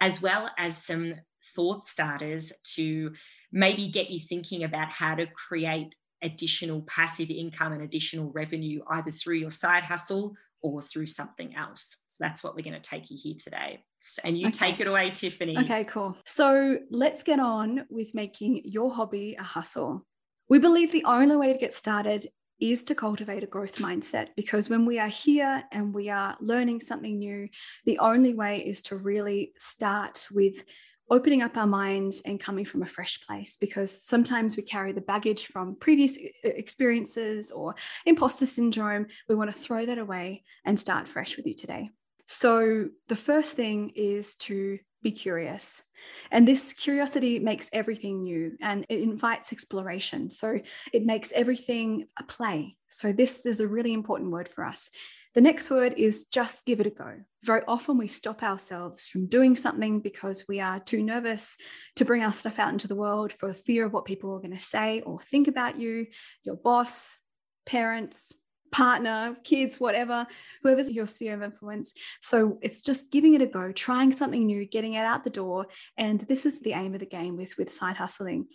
as 0.00 0.20
well 0.20 0.50
as 0.58 0.76
some 0.76 1.14
thought 1.54 1.84
starters 1.84 2.52
to 2.74 3.12
maybe 3.52 3.88
get 3.88 4.10
you 4.10 4.18
thinking 4.18 4.64
about 4.64 4.90
how 4.90 5.14
to 5.14 5.26
create 5.26 5.94
additional 6.22 6.82
passive 6.82 7.30
income 7.30 7.72
and 7.72 7.82
additional 7.82 8.32
revenue 8.32 8.82
either 8.88 9.10
through 9.10 9.36
your 9.36 9.50
side 9.50 9.84
hustle 9.84 10.34
or 10.62 10.82
through 10.82 11.06
something 11.06 11.54
else. 11.54 11.98
So 12.14 12.18
that's 12.20 12.44
what 12.44 12.54
we're 12.54 12.62
going 12.62 12.80
to 12.80 12.90
take 12.90 13.10
you 13.10 13.18
here 13.20 13.34
today. 13.42 13.82
And 14.22 14.38
you 14.38 14.46
okay. 14.48 14.70
take 14.70 14.80
it 14.80 14.86
away, 14.86 15.10
Tiffany. 15.10 15.58
Okay, 15.58 15.82
cool. 15.82 16.16
So 16.24 16.78
let's 16.90 17.24
get 17.24 17.40
on 17.40 17.86
with 17.90 18.14
making 18.14 18.62
your 18.64 18.94
hobby 18.94 19.34
a 19.36 19.42
hustle. 19.42 20.06
We 20.48 20.60
believe 20.60 20.92
the 20.92 21.04
only 21.04 21.36
way 21.36 21.52
to 21.52 21.58
get 21.58 21.74
started 21.74 22.28
is 22.60 22.84
to 22.84 22.94
cultivate 22.94 23.42
a 23.42 23.48
growth 23.48 23.78
mindset 23.78 24.28
because 24.36 24.68
when 24.70 24.86
we 24.86 25.00
are 25.00 25.08
here 25.08 25.64
and 25.72 25.92
we 25.92 26.08
are 26.08 26.36
learning 26.40 26.82
something 26.82 27.18
new, 27.18 27.48
the 27.84 27.98
only 27.98 28.32
way 28.32 28.64
is 28.64 28.80
to 28.82 28.96
really 28.96 29.52
start 29.58 30.28
with 30.30 30.62
opening 31.10 31.42
up 31.42 31.56
our 31.56 31.66
minds 31.66 32.22
and 32.24 32.38
coming 32.38 32.64
from 32.64 32.82
a 32.82 32.86
fresh 32.86 33.20
place 33.26 33.56
because 33.60 33.90
sometimes 34.06 34.56
we 34.56 34.62
carry 34.62 34.92
the 34.92 35.00
baggage 35.00 35.46
from 35.46 35.76
previous 35.80 36.16
uh, 36.16 36.48
experiences 36.48 37.50
or 37.50 37.74
imposter 38.06 38.46
syndrome. 38.46 39.06
We 39.28 39.34
want 39.34 39.50
to 39.50 39.58
throw 39.58 39.84
that 39.86 39.98
away 39.98 40.44
and 40.64 40.78
start 40.78 41.08
fresh 41.08 41.36
with 41.36 41.46
you 41.46 41.54
today. 41.54 41.90
So, 42.26 42.88
the 43.08 43.16
first 43.16 43.54
thing 43.54 43.92
is 43.94 44.36
to 44.36 44.78
be 45.02 45.12
curious. 45.12 45.82
And 46.30 46.48
this 46.48 46.72
curiosity 46.72 47.38
makes 47.38 47.70
everything 47.72 48.22
new 48.22 48.56
and 48.60 48.86
it 48.88 49.00
invites 49.00 49.52
exploration. 49.52 50.30
So, 50.30 50.58
it 50.92 51.04
makes 51.04 51.32
everything 51.32 52.08
a 52.18 52.24
play. 52.24 52.76
So, 52.88 53.12
this 53.12 53.44
is 53.44 53.60
a 53.60 53.68
really 53.68 53.92
important 53.92 54.30
word 54.30 54.48
for 54.48 54.64
us. 54.64 54.90
The 55.34 55.40
next 55.40 55.68
word 55.68 55.94
is 55.96 56.26
just 56.26 56.64
give 56.64 56.78
it 56.78 56.86
a 56.86 56.90
go. 56.90 57.16
Very 57.42 57.62
often 57.66 57.98
we 57.98 58.06
stop 58.06 58.42
ourselves 58.44 59.08
from 59.08 59.26
doing 59.26 59.56
something 59.56 59.98
because 59.98 60.44
we 60.48 60.60
are 60.60 60.78
too 60.78 61.02
nervous 61.02 61.56
to 61.96 62.04
bring 62.04 62.22
our 62.22 62.32
stuff 62.32 62.60
out 62.60 62.72
into 62.72 62.86
the 62.86 62.94
world 62.94 63.32
for 63.32 63.52
fear 63.52 63.84
of 63.84 63.92
what 63.92 64.04
people 64.04 64.32
are 64.32 64.38
going 64.38 64.54
to 64.54 64.60
say 64.60 65.00
or 65.00 65.18
think 65.18 65.48
about 65.48 65.76
you, 65.76 66.06
your 66.44 66.54
boss, 66.54 67.18
parents, 67.66 68.32
partner, 68.74 69.36
kids, 69.44 69.78
whatever, 69.78 70.26
whoever's 70.60 70.90
your 70.90 71.06
sphere 71.06 71.34
of 71.34 71.44
influence. 71.44 71.94
So 72.20 72.58
it's 72.60 72.80
just 72.80 73.12
giving 73.12 73.34
it 73.34 73.40
a 73.40 73.46
go, 73.46 73.70
trying 73.70 74.10
something 74.10 74.44
new, 74.44 74.66
getting 74.66 74.94
it 74.94 75.06
out 75.06 75.22
the 75.22 75.30
door. 75.30 75.66
And 75.96 76.20
this 76.22 76.44
is 76.44 76.60
the 76.60 76.72
aim 76.72 76.92
of 76.92 76.98
the 76.98 77.06
game 77.06 77.36
with, 77.36 77.56
with 77.56 77.72
side 77.72 77.96
hustling. 77.96 78.48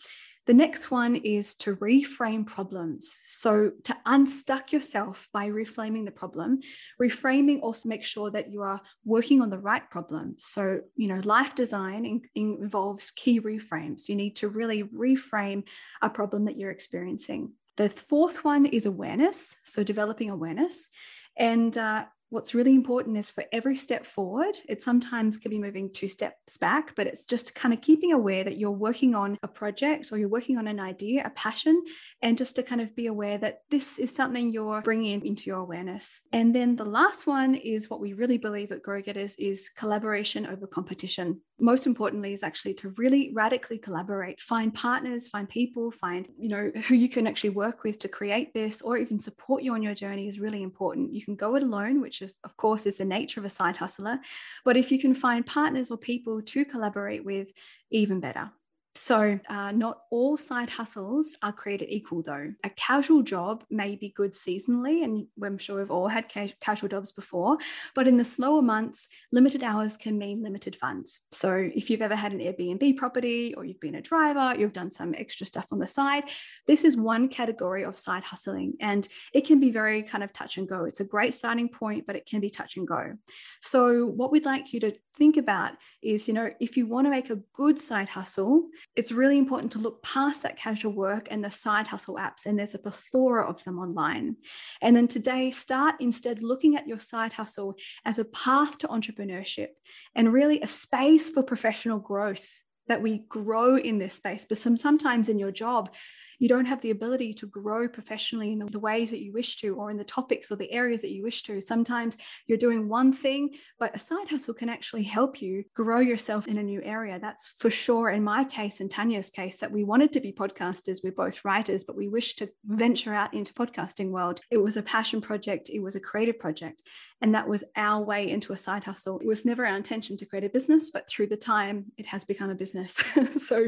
The 0.45 0.53
next 0.53 0.91
one 0.91 1.15
is 1.15 1.55
to 1.57 1.77
reframe 1.77 2.45
problems. 2.45 3.15
So, 3.23 3.71
to 3.83 3.95
unstuck 4.05 4.73
yourself 4.73 5.29
by 5.31 5.47
reframing 5.49 6.03
the 6.03 6.11
problem, 6.11 6.59
reframing 7.01 7.61
also 7.61 7.87
makes 7.87 8.07
sure 8.07 8.31
that 8.31 8.51
you 8.51 8.63
are 8.63 8.81
working 9.05 9.41
on 9.41 9.49
the 9.49 9.59
right 9.59 9.87
problem. 9.89 10.35
So, 10.37 10.81
you 10.95 11.07
know, 11.07 11.21
life 11.23 11.55
design 11.55 12.03
in, 12.05 12.21
in 12.35 12.57
involves 12.61 13.11
key 13.11 13.39
reframes. 13.39 14.09
You 14.09 14.15
need 14.15 14.35
to 14.37 14.49
really 14.49 14.83
reframe 14.83 15.63
a 16.01 16.09
problem 16.09 16.45
that 16.45 16.57
you're 16.57 16.71
experiencing. 16.71 17.53
The 17.79 17.87
fourth 17.87 18.43
one 18.43 18.65
is 18.65 18.85
awareness, 18.85 19.57
so 19.63 19.83
developing 19.83 20.29
awareness. 20.29 20.89
And 21.37 21.77
uh, 21.77 22.07
what's 22.27 22.53
really 22.53 22.75
important 22.75 23.15
is 23.15 23.31
for 23.31 23.45
every 23.53 23.77
step 23.77 24.05
forward, 24.05 24.53
it 24.67 24.81
sometimes 24.81 25.37
can 25.37 25.49
be 25.49 25.59
moving 25.59 25.89
two 25.89 26.09
steps 26.09 26.57
back, 26.57 26.93
but 26.97 27.07
it's 27.07 27.25
just 27.25 27.55
kind 27.55 27.73
of 27.73 27.79
keeping 27.79 28.11
aware 28.11 28.43
that 28.43 28.57
you're 28.57 28.69
working 28.69 29.15
on 29.15 29.37
a 29.43 29.47
project 29.47 30.11
or 30.11 30.17
you're 30.17 30.27
working 30.27 30.57
on 30.57 30.67
an 30.67 30.77
idea, 30.77 31.23
a 31.25 31.29
passion, 31.29 31.81
and 32.21 32.37
just 32.37 32.57
to 32.57 32.63
kind 32.63 32.81
of 32.81 32.93
be 32.97 33.07
aware 33.07 33.37
that 33.37 33.59
this 33.69 33.97
is 33.97 34.13
something 34.13 34.51
you're 34.51 34.81
bringing 34.81 35.25
into 35.25 35.43
your 35.45 35.59
awareness. 35.59 36.19
And 36.33 36.53
then 36.53 36.75
the 36.75 36.83
last 36.83 37.27
one 37.27 37.55
is 37.55 37.89
what 37.89 38.01
we 38.01 38.11
really 38.11 38.37
believe 38.37 38.73
at 38.73 38.83
Grow 38.83 39.01
Getters 39.01 39.37
is 39.39 39.69
collaboration 39.69 40.45
over 40.45 40.67
competition. 40.67 41.39
Most 41.59 41.87
importantly 41.87 42.33
is 42.33 42.43
actually 42.43 42.73
to 42.75 42.89
really 42.97 43.31
radically 43.33 43.77
collaborate, 43.77 44.39
find 44.39 44.73
partners, 44.73 45.27
find 45.27 45.49
people, 45.49 45.91
find, 45.91 46.27
you 46.37 46.49
know, 46.49 46.71
who 46.87 46.95
you 46.95 47.09
can 47.09 47.27
actually 47.27 47.51
work 47.51 47.83
with 47.83 47.97
to 47.99 48.07
create 48.07 48.53
this 48.53 48.81
or 48.81 48.97
even 48.97 49.17
support 49.17 49.63
you 49.63 49.73
on 49.73 49.81
your 49.81 49.95
journey 49.95 50.27
is 50.27 50.39
really 50.39 50.61
important. 50.61 51.13
You 51.13 51.23
can 51.23 51.35
go 51.35 51.55
it 51.55 51.63
alone, 51.63 52.01
which 52.01 52.19
which 52.19 52.31
of 52.43 52.57
course 52.57 52.85
is 52.85 52.97
the 52.97 53.05
nature 53.05 53.39
of 53.39 53.45
a 53.45 53.49
side 53.49 53.77
hustler. 53.77 54.19
But 54.65 54.77
if 54.77 54.91
you 54.91 54.99
can 54.99 55.13
find 55.13 55.45
partners 55.45 55.91
or 55.91 55.97
people 55.97 56.41
to 56.41 56.65
collaborate 56.65 57.23
with, 57.23 57.51
even 57.91 58.19
better. 58.19 58.51
So, 58.95 59.39
uh, 59.47 59.71
not 59.71 59.99
all 60.09 60.35
side 60.35 60.69
hustles 60.69 61.35
are 61.43 61.53
created 61.53 61.89
equal, 61.89 62.23
though. 62.23 62.51
A 62.63 62.69
casual 62.71 63.21
job 63.21 63.63
may 63.69 63.95
be 63.95 64.09
good 64.09 64.33
seasonally, 64.33 65.03
and 65.03 65.27
I'm 65.43 65.59
sure 65.59 65.77
we've 65.77 65.91
all 65.91 66.07
had 66.07 66.27
ca- 66.27 66.53
casual 66.59 66.89
jobs 66.89 67.11
before, 67.11 67.59
but 67.93 68.07
in 68.07 68.17
the 68.17 68.23
slower 68.23 68.63
months, 68.63 69.07
limited 69.31 69.63
hours 69.63 69.95
can 69.95 70.17
mean 70.17 70.41
limited 70.41 70.75
funds. 70.75 71.19
So, 71.31 71.69
if 71.75 71.89
you've 71.89 72.01
ever 72.01 72.15
had 72.15 72.33
an 72.33 72.39
Airbnb 72.39 72.97
property 72.97 73.53
or 73.53 73.63
you've 73.63 73.79
been 73.79 73.95
a 73.95 74.01
driver, 74.01 74.59
you've 74.59 74.73
done 74.73 74.89
some 74.89 75.13
extra 75.15 75.45
stuff 75.45 75.67
on 75.71 75.77
the 75.77 75.87
side, 75.87 76.23
this 76.65 76.83
is 76.83 76.97
one 76.97 77.29
category 77.29 77.85
of 77.85 77.95
side 77.95 78.23
hustling, 78.23 78.73
and 78.81 79.07
it 79.33 79.45
can 79.45 79.59
be 79.59 79.69
very 79.69 80.01
kind 80.01 80.23
of 80.23 80.33
touch 80.33 80.57
and 80.57 80.67
go. 80.67 80.85
It's 80.85 80.99
a 80.99 81.05
great 81.05 81.35
starting 81.35 81.69
point, 81.69 82.07
but 82.07 82.15
it 82.15 82.25
can 82.25 82.39
be 82.39 82.49
touch 82.49 82.75
and 82.75 82.87
go. 82.87 83.13
So, 83.61 84.07
what 84.07 84.31
we'd 84.31 84.45
like 84.45 84.73
you 84.73 84.79
to 84.79 84.93
think 85.15 85.37
about 85.37 85.73
is, 86.01 86.27
you 86.27 86.33
know, 86.33 86.49
if 86.59 86.75
you 86.75 86.87
want 86.87 87.05
to 87.05 87.11
make 87.11 87.29
a 87.29 87.41
good 87.53 87.77
side 87.77 88.09
hustle, 88.09 88.67
it's 88.95 89.11
really 89.11 89.37
important 89.37 89.71
to 89.73 89.79
look 89.79 90.01
past 90.03 90.43
that 90.43 90.57
casual 90.57 90.93
work 90.93 91.27
and 91.31 91.43
the 91.43 91.49
side 91.49 91.87
hustle 91.87 92.15
apps, 92.15 92.45
and 92.45 92.57
there's 92.57 92.75
a 92.75 92.79
plethora 92.79 93.47
of 93.47 93.63
them 93.63 93.79
online. 93.79 94.35
And 94.81 94.95
then 94.95 95.07
today, 95.07 95.51
start 95.51 95.95
instead 95.99 96.43
looking 96.43 96.75
at 96.75 96.87
your 96.87 96.99
side 96.99 97.33
hustle 97.33 97.75
as 98.05 98.19
a 98.19 98.25
path 98.25 98.77
to 98.79 98.87
entrepreneurship 98.87 99.69
and 100.15 100.33
really 100.33 100.61
a 100.61 100.67
space 100.67 101.29
for 101.29 101.43
professional 101.43 101.99
growth 101.99 102.47
that 102.87 103.01
we 103.01 103.19
grow 103.29 103.77
in 103.77 103.99
this 103.99 104.15
space. 104.15 104.45
But 104.45 104.57
some, 104.57 104.75
sometimes 104.75 105.29
in 105.29 105.39
your 105.39 105.51
job, 105.51 105.91
you 106.39 106.47
don't 106.47 106.65
have 106.65 106.81
the 106.81 106.91
ability 106.91 107.33
to 107.33 107.45
grow 107.45 107.87
professionally 107.87 108.53
in 108.53 108.59
the, 108.59 108.79
ways 108.79 109.11
that 109.11 109.21
you 109.21 109.33
wish 109.33 109.57
to 109.57 109.75
or 109.75 109.91
in 109.91 109.97
the 109.97 110.05
topics 110.05 110.51
or 110.51 110.55
the 110.55 110.71
areas 110.71 111.01
that 111.01 111.11
you 111.11 111.21
wish 111.21 111.43
to. 111.43 111.59
Sometimes 111.59 112.15
you're 112.47 112.57
doing 112.57 112.87
one 112.87 113.11
thing, 113.11 113.49
but 113.77 113.93
a 113.93 113.99
side 113.99 114.29
hustle 114.29 114.53
can 114.53 114.69
actually 114.69 115.03
help 115.03 115.41
you 115.41 115.65
grow 115.75 115.99
yourself 115.99 116.47
in 116.47 116.57
a 116.57 116.63
new 116.63 116.81
area. 116.81 117.19
That's 117.19 117.49
for 117.49 117.69
sure 117.69 118.11
in 118.11 118.23
my 118.23 118.45
case 118.45 118.79
and 118.79 118.89
Tanya's 118.89 119.29
case 119.29 119.57
that 119.57 119.71
we 119.71 119.83
wanted 119.83 120.13
to 120.13 120.21
be 120.21 120.31
podcasters. 120.31 121.03
We're 121.03 121.11
both 121.11 121.43
writers, 121.43 121.83
but 121.83 121.97
we 121.97 122.07
wish 122.07 122.35
to 122.35 122.49
venture 122.65 123.13
out 123.13 123.33
into 123.33 123.53
podcasting 123.53 124.11
world. 124.11 124.39
It 124.49 124.57
was 124.57 124.77
a 124.77 124.81
passion 124.81 125.19
project, 125.19 125.69
it 125.69 125.81
was 125.81 125.97
a 125.97 125.99
creative 125.99 126.39
project. 126.39 126.81
And 127.21 127.35
that 127.35 127.49
was 127.49 127.65
our 127.75 128.01
way 128.01 128.29
into 128.29 128.53
a 128.53 128.57
side 128.57 128.85
hustle. 128.85 129.19
It 129.19 129.27
was 129.27 129.45
never 129.45 129.65
our 129.65 129.75
intention 129.75 130.15
to 130.17 130.25
create 130.25 130.45
a 130.45 130.49
business, 130.49 130.89
but 130.89 131.09
through 131.09 131.27
the 131.27 131.35
time, 131.35 131.91
it 131.97 132.05
has 132.05 132.23
become 132.23 132.49
a 132.49 132.55
business. 132.55 133.03
so 133.37 133.67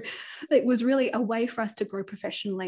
it 0.50 0.64
was 0.64 0.86
really 0.86 1.12
a 1.14 1.20
way 1.20 1.48
for 1.48 1.60
us 1.60 1.74
to 1.74 1.86
grow 1.86 2.02
professionally 2.02 2.61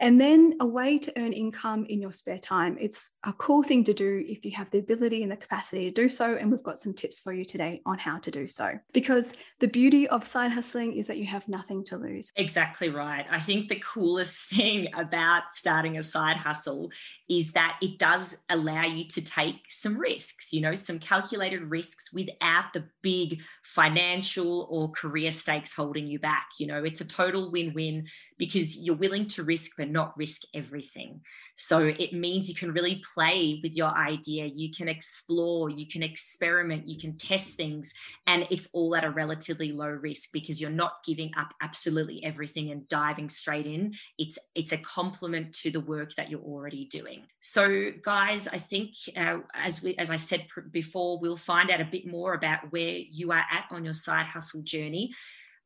and 0.00 0.20
then 0.20 0.54
a 0.60 0.66
way 0.66 0.98
to 0.98 1.12
earn 1.18 1.32
income 1.32 1.86
in 1.86 2.00
your 2.00 2.12
spare 2.12 2.38
time. 2.38 2.76
It's 2.80 3.10
a 3.24 3.32
cool 3.32 3.62
thing 3.62 3.84
to 3.84 3.94
do 3.94 4.24
if 4.26 4.44
you 4.44 4.52
have 4.52 4.70
the 4.70 4.78
ability 4.78 5.22
and 5.22 5.32
the 5.32 5.36
capacity 5.36 5.84
to 5.86 5.90
do 5.90 6.08
so. 6.08 6.36
And 6.36 6.50
we've 6.50 6.62
got 6.62 6.78
some 6.78 6.94
tips 6.94 7.18
for 7.18 7.32
you 7.32 7.44
today 7.44 7.82
on 7.86 7.98
how 7.98 8.18
to 8.18 8.30
do 8.30 8.48
so. 8.48 8.72
Because 8.92 9.34
the 9.60 9.68
beauty 9.68 10.08
of 10.08 10.26
side 10.26 10.52
hustling 10.52 10.94
is 10.96 11.06
that 11.06 11.18
you 11.18 11.26
have 11.26 11.46
nothing 11.48 11.84
to 11.84 11.96
lose. 11.96 12.30
Exactly 12.36 12.88
right. 12.88 13.26
I 13.30 13.38
think 13.38 13.68
the 13.68 13.82
coolest 13.84 14.48
thing 14.50 14.88
about 14.94 15.52
starting 15.52 15.98
a 15.98 16.02
side 16.02 16.36
hustle 16.36 16.90
is 17.28 17.52
that 17.52 17.76
it 17.82 17.98
does 17.98 18.36
allow 18.48 18.84
you 18.84 19.04
to 19.08 19.20
take 19.20 19.56
some 19.68 19.98
risks, 19.98 20.52
you 20.52 20.60
know, 20.60 20.74
some 20.74 20.98
calculated 20.98 21.62
risks 21.62 22.12
without 22.12 22.72
the 22.72 22.84
big 23.02 23.40
financial 23.62 24.68
or 24.70 24.90
career 24.92 25.30
stakes 25.30 25.72
holding 25.72 26.06
you 26.06 26.18
back. 26.18 26.48
You 26.58 26.66
know, 26.66 26.84
it's 26.84 27.00
a 27.00 27.04
total 27.04 27.50
win 27.50 27.72
win 27.74 28.06
because 28.38 28.76
you're 28.76 28.96
willing 28.96 29.26
to 29.26 29.35
risk 29.42 29.72
but 29.76 29.90
not 29.90 30.16
risk 30.16 30.42
everything. 30.54 31.20
So 31.54 31.86
it 31.86 32.12
means 32.12 32.48
you 32.48 32.54
can 32.54 32.72
really 32.72 33.02
play 33.14 33.60
with 33.62 33.76
your 33.76 33.88
idea, 33.96 34.46
you 34.46 34.70
can 34.70 34.88
explore, 34.88 35.70
you 35.70 35.86
can 35.86 36.02
experiment, 36.02 36.86
you 36.86 36.98
can 36.98 37.16
test 37.16 37.56
things, 37.56 37.94
and 38.26 38.46
it's 38.50 38.68
all 38.72 38.94
at 38.96 39.04
a 39.04 39.10
relatively 39.10 39.72
low 39.72 39.88
risk 39.88 40.30
because 40.32 40.60
you're 40.60 40.70
not 40.70 41.04
giving 41.04 41.32
up 41.36 41.54
absolutely 41.62 42.22
everything 42.24 42.70
and 42.70 42.88
diving 42.88 43.28
straight 43.28 43.66
in. 43.66 43.94
It's 44.18 44.38
it's 44.54 44.72
a 44.72 44.78
complement 44.78 45.52
to 45.54 45.70
the 45.70 45.80
work 45.80 46.14
that 46.14 46.30
you're 46.30 46.40
already 46.40 46.84
doing. 46.86 47.22
So 47.40 47.90
guys, 48.02 48.48
I 48.48 48.58
think 48.58 48.90
uh, 49.16 49.38
as 49.54 49.82
we 49.82 49.96
as 49.96 50.10
I 50.10 50.16
said 50.16 50.46
before, 50.70 51.18
we'll 51.18 51.36
find 51.36 51.70
out 51.70 51.80
a 51.80 51.84
bit 51.84 52.06
more 52.06 52.34
about 52.34 52.72
where 52.72 52.98
you 52.98 53.32
are 53.32 53.44
at 53.50 53.66
on 53.70 53.84
your 53.84 53.94
side 53.94 54.26
hustle 54.26 54.62
journey 54.62 55.12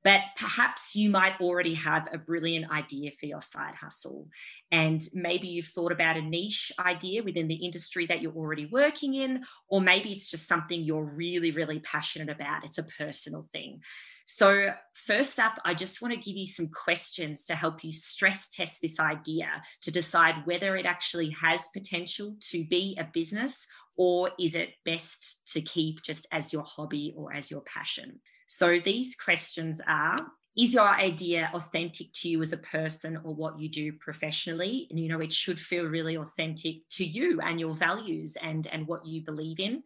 but 0.03 0.21
perhaps 0.37 0.95
you 0.95 1.11
might 1.11 1.41
already 1.41 1.75
have 1.75 2.09
a 2.13 2.19
brilliant 2.19 2.71
idea 2.71 3.11
for 3.19 3.27
your 3.27 3.43
side 3.43 3.75
hustle. 3.75 4.29
And 4.73 5.03
maybe 5.13 5.49
you've 5.49 5.67
thought 5.67 5.93
about 5.93 6.17
a 6.17 6.23
niche 6.23 6.73
idea 6.79 7.23
within 7.23 7.49
the 7.49 7.57
industry 7.57 8.07
that 8.07 8.23
you're 8.23 8.33
already 8.33 8.67
working 8.67 9.15
in, 9.15 9.45
or 9.69 9.81
maybe 9.81 10.13
it's 10.13 10.31
just 10.31 10.47
something 10.47 10.83
you're 10.83 11.05
really, 11.05 11.51
really 11.51 11.81
passionate 11.81 12.31
about. 12.31 12.65
It's 12.65 12.79
a 12.79 12.87
personal 12.99 13.43
thing. 13.53 13.81
So, 14.27 14.69
first 14.93 15.41
up, 15.41 15.59
I 15.65 15.75
just 15.75 16.01
want 16.01 16.15
to 16.15 16.21
give 16.21 16.37
you 16.37 16.47
some 16.47 16.69
questions 16.69 17.45
to 17.47 17.57
help 17.57 17.83
you 17.83 17.93
stress 17.93 18.49
test 18.49 18.81
this 18.81 19.01
idea 19.01 19.49
to 19.83 19.91
decide 19.91 20.47
whether 20.47 20.77
it 20.77 20.87
actually 20.87 21.31
has 21.31 21.69
potential 21.75 22.37
to 22.51 22.65
be 22.65 22.97
a 22.97 23.03
business 23.03 23.67
or 23.97 24.31
is 24.39 24.55
it 24.55 24.71
best 24.85 25.41
to 25.53 25.61
keep 25.61 26.03
just 26.03 26.29
as 26.31 26.53
your 26.53 26.63
hobby 26.63 27.13
or 27.17 27.35
as 27.35 27.51
your 27.51 27.63
passion. 27.63 28.21
So 28.53 28.81
these 28.81 29.15
questions 29.15 29.81
are 29.87 30.17
is 30.59 30.75
your 30.75 30.89
idea 30.89 31.49
authentic 31.55 32.13
to 32.15 32.29
you 32.29 32.43
as 32.43 32.53
a 32.53 32.57
person 32.57 33.17
or 33.23 33.33
what 33.33 33.61
you 33.61 33.69
do 33.69 33.93
professionally? 33.93 34.89
And 34.91 34.99
you 34.99 35.09
know 35.09 35.21
it 35.21 35.33
should 35.33 35.61
feel 35.61 35.85
really 35.85 36.17
authentic 36.17 36.79
to 36.97 37.05
you 37.05 37.41
and 37.41 37.61
your 37.61 37.73
values 37.73 38.37
and 38.43 38.67
and 38.67 38.89
what 38.89 39.07
you 39.07 39.23
believe 39.23 39.61
in. 39.61 39.85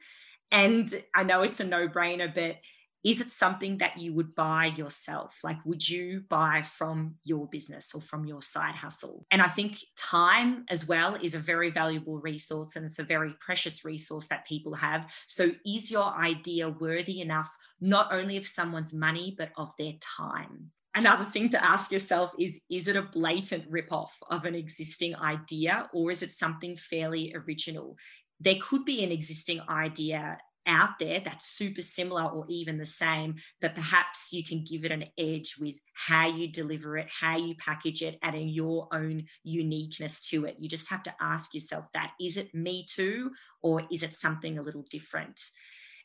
And 0.50 0.88
i 1.14 1.22
know 1.22 1.42
it's 1.42 1.60
a 1.60 1.64
no 1.64 1.88
brainer 1.88 2.34
but 2.34 2.56
is 3.04 3.20
it 3.20 3.30
something 3.30 3.78
that 3.78 3.98
you 3.98 4.14
would 4.14 4.34
buy 4.34 4.66
yourself? 4.66 5.38
Like, 5.44 5.58
would 5.66 5.86
you 5.86 6.22
buy 6.30 6.62
from 6.62 7.16
your 7.22 7.46
business 7.46 7.94
or 7.94 8.00
from 8.00 8.24
your 8.24 8.40
side 8.40 8.74
hustle? 8.74 9.26
And 9.30 9.42
I 9.42 9.48
think 9.48 9.76
time 9.94 10.64
as 10.70 10.88
well 10.88 11.14
is 11.14 11.34
a 11.34 11.38
very 11.38 11.70
valuable 11.70 12.18
resource 12.18 12.76
and 12.76 12.86
it's 12.86 12.98
a 12.98 13.04
very 13.04 13.34
precious 13.40 13.84
resource 13.84 14.28
that 14.28 14.46
people 14.46 14.74
have. 14.74 15.12
So, 15.26 15.50
is 15.66 15.90
your 15.90 16.14
idea 16.14 16.70
worthy 16.70 17.20
enough 17.20 17.54
not 17.78 18.08
only 18.10 18.38
of 18.38 18.46
someone's 18.46 18.94
money, 18.94 19.34
but 19.36 19.50
of 19.58 19.72
their 19.78 19.92
time? 20.00 20.70
Another 20.94 21.24
thing 21.24 21.50
to 21.50 21.62
ask 21.62 21.92
yourself 21.92 22.32
is 22.38 22.60
Is 22.70 22.88
it 22.88 22.96
a 22.96 23.02
blatant 23.02 23.70
ripoff 23.70 24.12
of 24.30 24.46
an 24.46 24.54
existing 24.54 25.14
idea 25.16 25.90
or 25.92 26.10
is 26.10 26.22
it 26.22 26.30
something 26.30 26.76
fairly 26.76 27.34
original? 27.34 27.98
There 28.40 28.56
could 28.62 28.86
be 28.86 29.04
an 29.04 29.12
existing 29.12 29.60
idea 29.68 30.38
out 30.66 30.98
there 30.98 31.20
that's 31.20 31.46
super 31.46 31.80
similar 31.80 32.24
or 32.24 32.44
even 32.48 32.78
the 32.78 32.84
same, 32.84 33.36
but 33.60 33.74
perhaps 33.74 34.28
you 34.32 34.44
can 34.44 34.64
give 34.64 34.84
it 34.84 34.92
an 34.92 35.04
edge 35.18 35.56
with 35.60 35.76
how 35.94 36.26
you 36.28 36.50
deliver 36.50 36.96
it, 36.96 37.08
how 37.08 37.36
you 37.36 37.54
package 37.56 38.02
it, 38.02 38.18
adding 38.22 38.48
your 38.48 38.88
own 38.92 39.24
uniqueness 39.42 40.20
to 40.28 40.44
it. 40.46 40.56
You 40.58 40.68
just 40.68 40.90
have 40.90 41.02
to 41.04 41.14
ask 41.20 41.54
yourself 41.54 41.86
that 41.94 42.12
is 42.20 42.36
it 42.36 42.54
me 42.54 42.86
too, 42.88 43.30
or 43.62 43.82
is 43.90 44.02
it 44.02 44.14
something 44.14 44.58
a 44.58 44.62
little 44.62 44.84
different? 44.90 45.40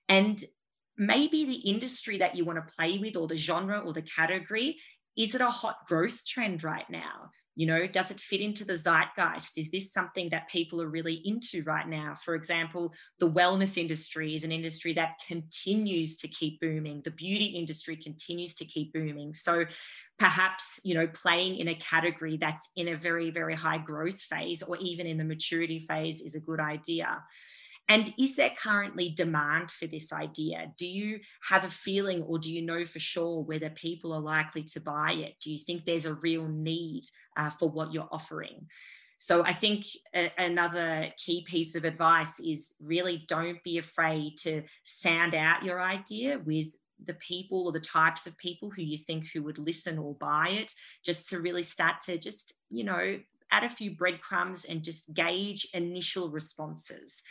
And 0.07 0.43
maybe 0.97 1.45
the 1.45 1.69
industry 1.69 2.17
that 2.17 2.35
you 2.35 2.45
want 2.45 2.57
to 2.57 2.73
play 2.75 2.97
with, 2.97 3.15
or 3.15 3.27
the 3.27 3.37
genre 3.37 3.79
or 3.79 3.93
the 3.93 4.01
category, 4.01 4.77
is 5.17 5.35
it 5.35 5.41
a 5.41 5.49
hot 5.49 5.75
growth 5.87 6.25
trend 6.25 6.63
right 6.63 6.89
now? 6.89 7.31
You 7.55 7.65
know, 7.65 7.87
does 7.87 8.09
it 8.11 8.19
fit 8.19 8.41
into 8.41 8.63
the 8.63 8.77
zeitgeist? 8.77 9.57
Is 9.57 9.69
this 9.69 9.91
something 9.91 10.29
that 10.29 10.49
people 10.49 10.81
are 10.81 10.87
really 10.87 11.15
into 11.25 11.63
right 11.63 11.87
now? 11.87 12.13
For 12.15 12.35
example, 12.35 12.93
the 13.19 13.29
wellness 13.29 13.77
industry 13.77 14.35
is 14.35 14.43
an 14.43 14.51
industry 14.51 14.93
that 14.93 15.19
continues 15.27 16.15
to 16.17 16.27
keep 16.27 16.61
booming. 16.61 17.01
The 17.03 17.11
beauty 17.11 17.45
industry 17.45 17.97
continues 17.97 18.55
to 18.55 18.65
keep 18.65 18.93
booming. 18.93 19.33
So 19.33 19.65
perhaps, 20.17 20.79
you 20.83 20.93
know, 20.93 21.07
playing 21.07 21.57
in 21.57 21.67
a 21.67 21.75
category 21.75 22.37
that's 22.37 22.69
in 22.75 22.89
a 22.89 22.97
very, 22.97 23.31
very 23.31 23.55
high 23.55 23.77
growth 23.77 24.21
phase 24.21 24.61
or 24.61 24.77
even 24.77 25.07
in 25.07 25.17
the 25.17 25.23
maturity 25.23 25.79
phase 25.79 26.21
is 26.21 26.35
a 26.35 26.39
good 26.39 26.59
idea. 26.59 27.23
And 27.89 28.13
is 28.19 28.35
there 28.35 28.51
currently 28.55 29.09
demand 29.09 29.71
for 29.71 29.87
this 29.87 30.13
idea? 30.13 30.71
Do 30.77 30.87
you 30.87 31.19
have 31.49 31.63
a 31.63 31.69
feeling 31.69 32.21
or 32.21 32.37
do 32.37 32.53
you 32.53 32.61
know 32.61 32.85
for 32.85 32.99
sure 32.99 33.41
whether 33.41 33.71
people 33.71 34.13
are 34.13 34.21
likely 34.21 34.63
to 34.63 34.79
buy 34.79 35.13
it? 35.13 35.37
Do 35.41 35.51
you 35.51 35.57
think 35.57 35.83
there's 35.83 36.05
a 36.05 36.13
real 36.13 36.47
need 36.47 37.05
uh, 37.35 37.49
for 37.49 37.67
what 37.67 37.91
you're 37.91 38.07
offering? 38.11 38.67
So 39.17 39.43
I 39.43 39.53
think 39.53 39.87
a- 40.15 40.31
another 40.37 41.09
key 41.17 41.43
piece 41.43 41.73
of 41.73 41.83
advice 41.83 42.39
is 42.39 42.75
really 42.79 43.25
don't 43.27 43.61
be 43.63 43.79
afraid 43.79 44.37
to 44.43 44.63
sound 44.83 45.33
out 45.33 45.63
your 45.63 45.81
idea 45.81 46.39
with 46.45 46.67
the 47.05 47.15
people 47.15 47.65
or 47.65 47.71
the 47.71 47.79
types 47.79 48.27
of 48.27 48.37
people 48.37 48.69
who 48.69 48.83
you 48.83 48.97
think 48.97 49.25
who 49.33 49.41
would 49.43 49.57
listen 49.57 49.97
or 49.97 50.13
buy 50.15 50.49
it 50.49 50.73
just 51.03 51.29
to 51.29 51.39
really 51.39 51.63
start 51.63 52.01
to 52.01 52.17
just 52.17 52.53
you 52.69 52.83
know 52.83 53.17
add 53.51 53.63
a 53.63 53.69
few 53.69 53.91
breadcrumbs 53.91 54.65
and 54.65 54.83
just 54.83 55.13
gauge 55.13 55.67
initial 55.73 56.29
responses 56.29 57.23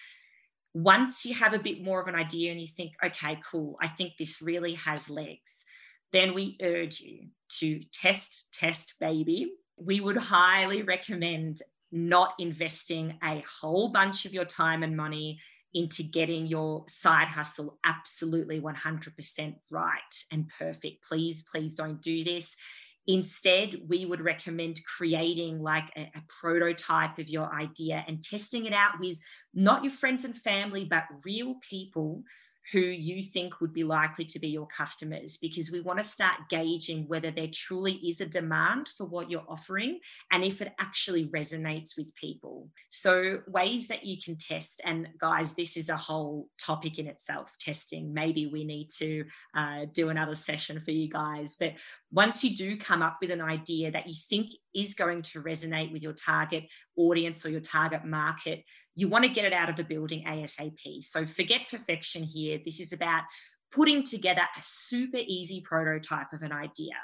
once 0.75 1.25
you 1.25 1.35
have 1.35 1.55
a 1.55 1.59
bit 1.59 1.83
more 1.83 2.01
of 2.01 2.09
an 2.09 2.15
idea 2.15 2.51
and 2.51 2.61
you 2.61 2.67
think, 2.67 2.93
okay, 3.05 3.39
cool, 3.51 3.77
I 3.81 3.89
think 3.89 4.17
this 4.17 4.43
really 4.43 4.75
has 4.75 5.11
legs, 5.11 5.65
then 6.13 6.35
we 6.35 6.57
urge 6.63 7.01
you 7.01 7.29
to 7.59 7.81
test, 7.93 8.47
test, 8.53 8.95
baby. 9.01 9.53
We 9.77 10.01
would 10.01 10.17
highly 10.17 10.83
recommend 10.83 11.63
not 11.91 12.35
investing 12.39 13.19
a 13.23 13.43
whole 13.61 13.89
bunch 13.89 14.27
of 14.27 14.35
your 14.35 14.45
time 14.45 14.83
and 14.83 14.97
money 14.97 15.39
into 15.75 16.03
getting 16.03 16.47
your 16.47 16.85
side 16.89 17.29
hustle 17.29 17.79
absolutely 17.85 18.61
100% 18.61 19.55
right 19.71 20.25
and 20.33 20.51
perfect. 20.59 21.05
Please, 21.07 21.43
please 21.43 21.75
don't 21.75 22.01
do 22.01 22.25
this 22.25 22.57
Instead, 23.09 23.75
we 23.89 24.05
would 24.05 24.21
recommend 24.21 24.79
creating 24.85 25.63
like 25.63 25.91
a, 25.97 26.03
a, 26.15 26.23
prototype 26.29 27.19
of 27.19 27.27
your 27.31 27.51
idea 27.55 28.05
and 28.07 28.23
testing 28.23 28.67
it 28.67 28.75
out 28.75 29.01
with 29.01 29.19
not 29.55 29.83
your 29.83 29.91
friends 29.91 30.27
and 30.27 30.37
family, 30.37 30.85
but 30.85 31.05
real 31.25 31.55
people 31.67 32.23
who 32.73 32.81
you 32.81 33.23
think 33.23 33.61
would 33.61 33.73
be 33.73 33.85
likely 33.85 34.25
to 34.27 34.39
be 34.39 34.49
your 34.49 34.67
customers 34.67 35.39
because 35.39 35.71
we 35.71 35.81
want 35.81 35.99
to 35.99 36.03
start 36.03 36.35
gauging 36.51 37.07
whether 37.09 37.31
there 37.31 37.49
truly 37.53 37.95
is 37.95 38.21
a 38.21 38.27
demand 38.27 38.89
for 38.97 39.07
what 39.07 39.31
you're 39.31 39.45
offering 39.49 39.99
and 40.31 40.45
if 40.45 40.61
it 40.61 40.73
actually 40.79 41.27
resonates 41.29 41.97
with 41.97 42.15
people. 42.15 42.69
So, 42.91 43.39
ways 43.47 43.89
that 43.89 44.05
you 44.05 44.17
can 44.23 44.37
test, 44.37 44.81
and 44.85 45.09
guys, 45.19 45.55
this 45.55 45.77
is 45.77 45.89
a 45.89 45.97
whole 45.97 46.49
topic 46.61 46.99
in 46.99 47.07
itself 47.07 47.55
testing. 47.59 48.13
Maybe 48.13 48.47
we 48.47 48.65
need 48.65 48.89
to 48.99 49.25
uh, 49.55 49.87
do 49.93 50.11
another 50.11 50.35
session 50.35 50.81
for 50.81 50.91
you 50.91 51.09
guys. 51.09 51.57
But 51.59 51.75
once 52.13 52.45
you 52.45 52.57
do 52.57 52.77
come 52.77 53.03
up 53.03 53.19
with 53.21 53.31
an 53.31 53.41
idea 53.41 53.91
that 53.91 54.07
you 54.07 54.15
think 54.29 54.53
is 54.75 54.95
going 54.95 55.23
to 55.23 55.43
resonate 55.43 55.93
with 55.93 56.03
your 56.03 56.13
target 56.13 56.65
audience 56.97 57.45
or 57.45 57.51
your 57.51 57.61
target 57.61 58.05
market, 58.05 58.65
you 58.99 59.07
want 59.07 59.25
to 59.25 59.31
get 59.31 59.45
it 59.45 59.53
out 59.53 59.71
of 59.71 59.77
the 59.77 59.85
building 59.85 60.25
ASAP. 60.27 61.05
So 61.05 61.25
forget 61.25 61.61
perfection 61.71 62.25
here. 62.25 62.59
This 62.65 62.81
is 62.81 62.93
about 62.93 63.23
putting 63.71 64.03
together 64.03 64.41
a 64.41 64.61
super 64.61 65.21
easy 65.25 65.61
prototype 65.61 66.33
of 66.33 66.43
an 66.43 66.51
idea. 66.51 66.97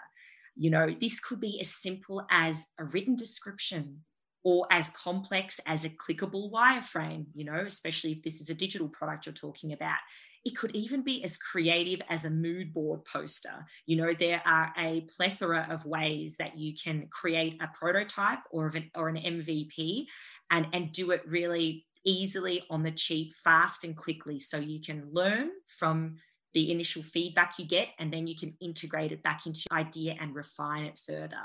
You 0.56 0.70
know, 0.70 0.92
this 1.00 1.20
could 1.20 1.40
be 1.40 1.60
as 1.60 1.72
simple 1.72 2.26
as 2.32 2.66
a 2.80 2.84
written 2.84 3.14
description 3.14 4.00
or 4.42 4.66
as 4.72 4.90
complex 4.90 5.60
as 5.68 5.84
a 5.84 5.88
clickable 5.88 6.50
wireframe, 6.50 7.26
you 7.32 7.44
know, 7.44 7.62
especially 7.64 8.10
if 8.10 8.24
this 8.24 8.40
is 8.40 8.50
a 8.50 8.54
digital 8.54 8.88
product 8.88 9.26
you're 9.26 9.32
talking 9.32 9.72
about. 9.72 9.98
It 10.44 10.56
could 10.56 10.74
even 10.74 11.02
be 11.02 11.22
as 11.22 11.36
creative 11.36 12.02
as 12.10 12.24
a 12.24 12.30
mood 12.30 12.74
board 12.74 13.04
poster. 13.04 13.64
You 13.86 13.96
know, 13.96 14.12
there 14.12 14.42
are 14.44 14.72
a 14.76 15.06
plethora 15.16 15.68
of 15.70 15.86
ways 15.86 16.36
that 16.38 16.56
you 16.58 16.74
can 16.74 17.06
create 17.10 17.62
a 17.62 17.68
prototype 17.72 18.40
or, 18.50 18.66
an, 18.66 18.90
or 18.96 19.08
an 19.08 19.16
MVP 19.16 20.06
and, 20.54 20.66
and 20.72 20.92
do 20.92 21.10
it 21.10 21.22
really 21.26 21.84
easily 22.04 22.62
on 22.70 22.82
the 22.82 22.92
cheap, 22.92 23.34
fast 23.34 23.82
and 23.82 23.96
quickly. 23.96 24.38
So 24.38 24.56
you 24.58 24.80
can 24.80 25.08
learn 25.10 25.50
from 25.66 26.16
the 26.52 26.70
initial 26.70 27.02
feedback 27.02 27.58
you 27.58 27.64
get, 27.64 27.88
and 27.98 28.12
then 28.12 28.28
you 28.28 28.36
can 28.36 28.54
integrate 28.60 29.10
it 29.10 29.24
back 29.24 29.44
into 29.44 29.62
your 29.68 29.80
idea 29.80 30.14
and 30.20 30.36
refine 30.36 30.84
it 30.84 30.96
further. 31.04 31.42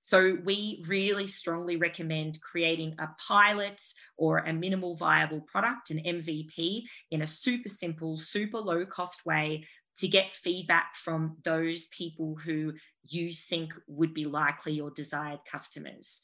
So, 0.00 0.38
we 0.44 0.84
really 0.86 1.26
strongly 1.26 1.74
recommend 1.74 2.40
creating 2.40 2.94
a 3.00 3.08
pilot 3.26 3.82
or 4.16 4.38
a 4.38 4.52
minimal 4.52 4.94
viable 4.94 5.40
product, 5.40 5.90
an 5.90 5.98
MVP, 5.98 6.84
in 7.10 7.22
a 7.22 7.26
super 7.26 7.68
simple, 7.68 8.16
super 8.16 8.58
low 8.58 8.86
cost 8.86 9.26
way 9.26 9.66
to 9.96 10.06
get 10.06 10.34
feedback 10.34 10.94
from 10.94 11.38
those 11.42 11.86
people 11.86 12.36
who 12.44 12.74
you 13.02 13.32
think 13.32 13.72
would 13.88 14.14
be 14.14 14.24
likely 14.24 14.72
your 14.72 14.90
desired 14.90 15.40
customers. 15.50 16.20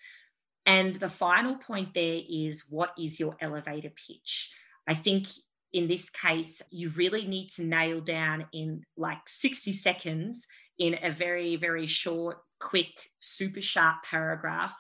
And 0.67 0.97
the 0.97 1.09
final 1.09 1.57
point 1.57 1.95
there 1.95 2.21
is 2.29 2.67
what 2.71 2.93
is 2.99 3.19
your 3.19 3.37
elevator 3.41 3.91
pitch? 3.91 4.53
I 4.87 4.95
think 4.95 5.29
in 5.73 5.89
this 5.89 6.11
case, 6.11 6.63
you 6.71 6.91
really 6.91 7.27
need 7.27 7.49
to 7.51 7.65
nail 7.65 8.01
down 8.01 8.47
in 8.53 8.83
like 8.97 9.29
60 9.29 9.73
seconds 9.73 10.47
in 10.79 10.97
a 11.03 11.11
very, 11.11 11.57
very 11.57 11.87
short, 11.87 12.39
quick, 12.59 13.11
super 13.21 13.61
sharp 13.61 13.97
paragraph 14.09 14.75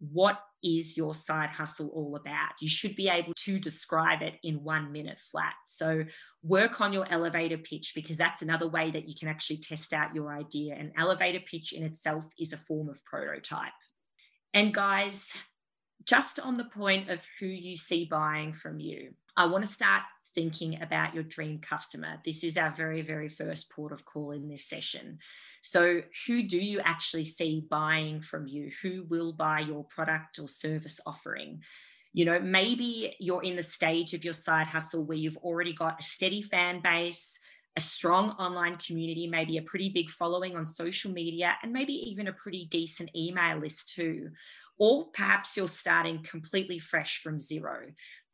what 0.00 0.40
is 0.62 0.96
your 0.96 1.14
side 1.14 1.50
hustle 1.50 1.88
all 1.94 2.16
about? 2.16 2.52
You 2.60 2.68
should 2.68 2.96
be 2.96 3.08
able 3.08 3.32
to 3.44 3.58
describe 3.58 4.22
it 4.22 4.34
in 4.42 4.64
one 4.64 4.92
minute 4.92 5.20
flat. 5.20 5.54
So, 5.66 6.04
work 6.42 6.80
on 6.80 6.92
your 6.92 7.06
elevator 7.10 7.58
pitch 7.58 7.92
because 7.94 8.18
that's 8.18 8.42
another 8.42 8.68
way 8.68 8.90
that 8.90 9.08
you 9.08 9.14
can 9.18 9.28
actually 9.28 9.58
test 9.58 9.92
out 9.92 10.14
your 10.14 10.34
idea. 10.34 10.74
An 10.74 10.92
elevator 10.96 11.40
pitch 11.40 11.72
in 11.72 11.82
itself 11.82 12.26
is 12.38 12.52
a 12.52 12.58
form 12.58 12.88
of 12.88 13.04
prototype. 13.04 13.72
And 14.52 14.74
guys, 14.74 15.34
just 16.04 16.40
on 16.40 16.56
the 16.56 16.64
point 16.64 17.10
of 17.10 17.26
who 17.38 17.46
you 17.46 17.76
see 17.76 18.04
buying 18.04 18.52
from 18.52 18.80
you, 18.80 19.14
I 19.36 19.46
want 19.46 19.64
to 19.64 19.70
start 19.70 20.02
thinking 20.34 20.80
about 20.80 21.14
your 21.14 21.24
dream 21.24 21.58
customer. 21.58 22.20
This 22.24 22.44
is 22.44 22.56
our 22.56 22.70
very, 22.70 23.02
very 23.02 23.28
first 23.28 23.70
port 23.70 23.92
of 23.92 24.04
call 24.04 24.32
in 24.32 24.48
this 24.48 24.68
session. 24.68 25.18
So, 25.62 26.02
who 26.26 26.42
do 26.42 26.58
you 26.58 26.80
actually 26.80 27.24
see 27.24 27.66
buying 27.68 28.20
from 28.22 28.46
you? 28.46 28.70
Who 28.82 29.04
will 29.08 29.32
buy 29.32 29.60
your 29.60 29.84
product 29.84 30.38
or 30.38 30.48
service 30.48 31.00
offering? 31.06 31.62
You 32.12 32.24
know, 32.24 32.40
maybe 32.40 33.14
you're 33.20 33.42
in 33.42 33.56
the 33.56 33.62
stage 33.62 34.14
of 34.14 34.24
your 34.24 34.34
side 34.34 34.66
hustle 34.66 35.04
where 35.04 35.18
you've 35.18 35.36
already 35.38 35.72
got 35.72 36.00
a 36.00 36.02
steady 36.02 36.42
fan 36.42 36.80
base, 36.82 37.38
a 37.76 37.80
strong 37.80 38.30
online 38.30 38.76
community, 38.76 39.26
maybe 39.26 39.56
a 39.56 39.62
pretty 39.62 39.88
big 39.88 40.10
following 40.10 40.56
on 40.56 40.66
social 40.66 41.10
media, 41.10 41.54
and 41.62 41.72
maybe 41.72 41.92
even 41.92 42.26
a 42.28 42.32
pretty 42.32 42.66
decent 42.66 43.10
email 43.14 43.58
list 43.58 43.94
too. 43.94 44.30
Or 44.78 45.06
perhaps 45.12 45.56
you're 45.56 45.68
starting 45.68 46.22
completely 46.22 46.78
fresh 46.78 47.20
from 47.22 47.38
zero. 47.38 47.86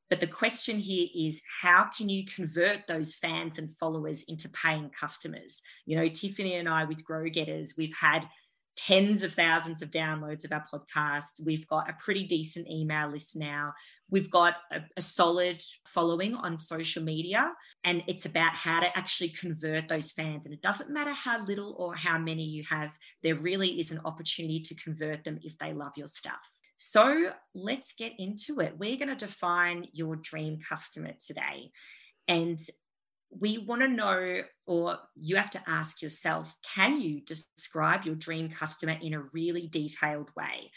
But 0.08 0.20
the 0.20 0.26
question 0.26 0.78
here 0.78 1.08
is 1.14 1.42
how 1.62 1.88
can 1.96 2.08
you 2.08 2.24
convert 2.24 2.86
those 2.86 3.14
fans 3.14 3.58
and 3.58 3.76
followers 3.76 4.22
into 4.28 4.48
paying 4.48 4.90
customers? 4.90 5.62
You 5.84 5.96
know, 5.96 6.08
Tiffany 6.08 6.54
and 6.54 6.68
I 6.68 6.84
with 6.84 7.04
Grow 7.04 7.28
Getters, 7.28 7.74
we've 7.76 7.94
had 8.00 8.28
tens 8.76 9.22
of 9.22 9.32
thousands 9.32 9.82
of 9.82 9.90
downloads 9.90 10.44
of 10.44 10.52
our 10.52 10.64
podcast. 10.72 11.44
We've 11.44 11.66
got 11.66 11.90
a 11.90 11.94
pretty 11.94 12.24
decent 12.24 12.68
email 12.68 13.08
list 13.10 13.34
now. 13.34 13.72
We've 14.10 14.30
got 14.30 14.54
a, 14.70 14.80
a, 14.96 15.02
solid 15.02 15.62
following 15.86 16.34
on 16.34 16.58
social 16.58 17.02
media, 17.02 17.52
and 17.84 18.02
it's 18.06 18.26
about 18.26 18.54
how 18.54 18.80
to 18.80 18.96
actually 18.96 19.30
convert 19.30 19.88
those 19.88 20.12
fans. 20.12 20.44
And 20.44 20.54
it 20.54 20.62
doesn't 20.62 20.92
matter 20.92 21.12
how 21.12 21.44
little 21.44 21.74
or 21.78 21.94
how 21.94 22.18
many 22.18 22.44
you 22.44 22.64
have, 22.68 22.96
there 23.22 23.34
really 23.34 23.80
is 23.80 23.90
an 23.90 24.00
opportunity 24.04 24.60
to 24.60 24.74
convert 24.74 25.24
them 25.24 25.40
if 25.42 25.58
they 25.58 25.72
love 25.72 25.92
your 25.96 26.06
stuff. 26.06 26.34
So 26.76 27.30
let's 27.54 27.94
get 27.94 28.12
into 28.18 28.60
it. 28.60 28.74
We're 28.78 28.98
going 28.98 29.08
to 29.08 29.16
define 29.16 29.88
your 29.92 30.16
dream 30.16 30.58
customer 30.68 31.12
today. 31.26 31.72
And 32.28 32.58
we 33.30 33.58
want 33.58 33.82
to 33.82 33.88
know, 33.88 34.42
or 34.66 34.98
you 35.20 35.36
have 35.36 35.50
to 35.50 35.62
ask 35.66 36.02
yourself, 36.02 36.54
can 36.74 37.00
you 37.00 37.20
describe 37.20 38.04
your 38.04 38.14
dream 38.14 38.48
customer 38.48 38.96
in 39.00 39.14
a 39.14 39.22
really 39.32 39.68
detailed 39.68 40.30
way? 40.36 40.70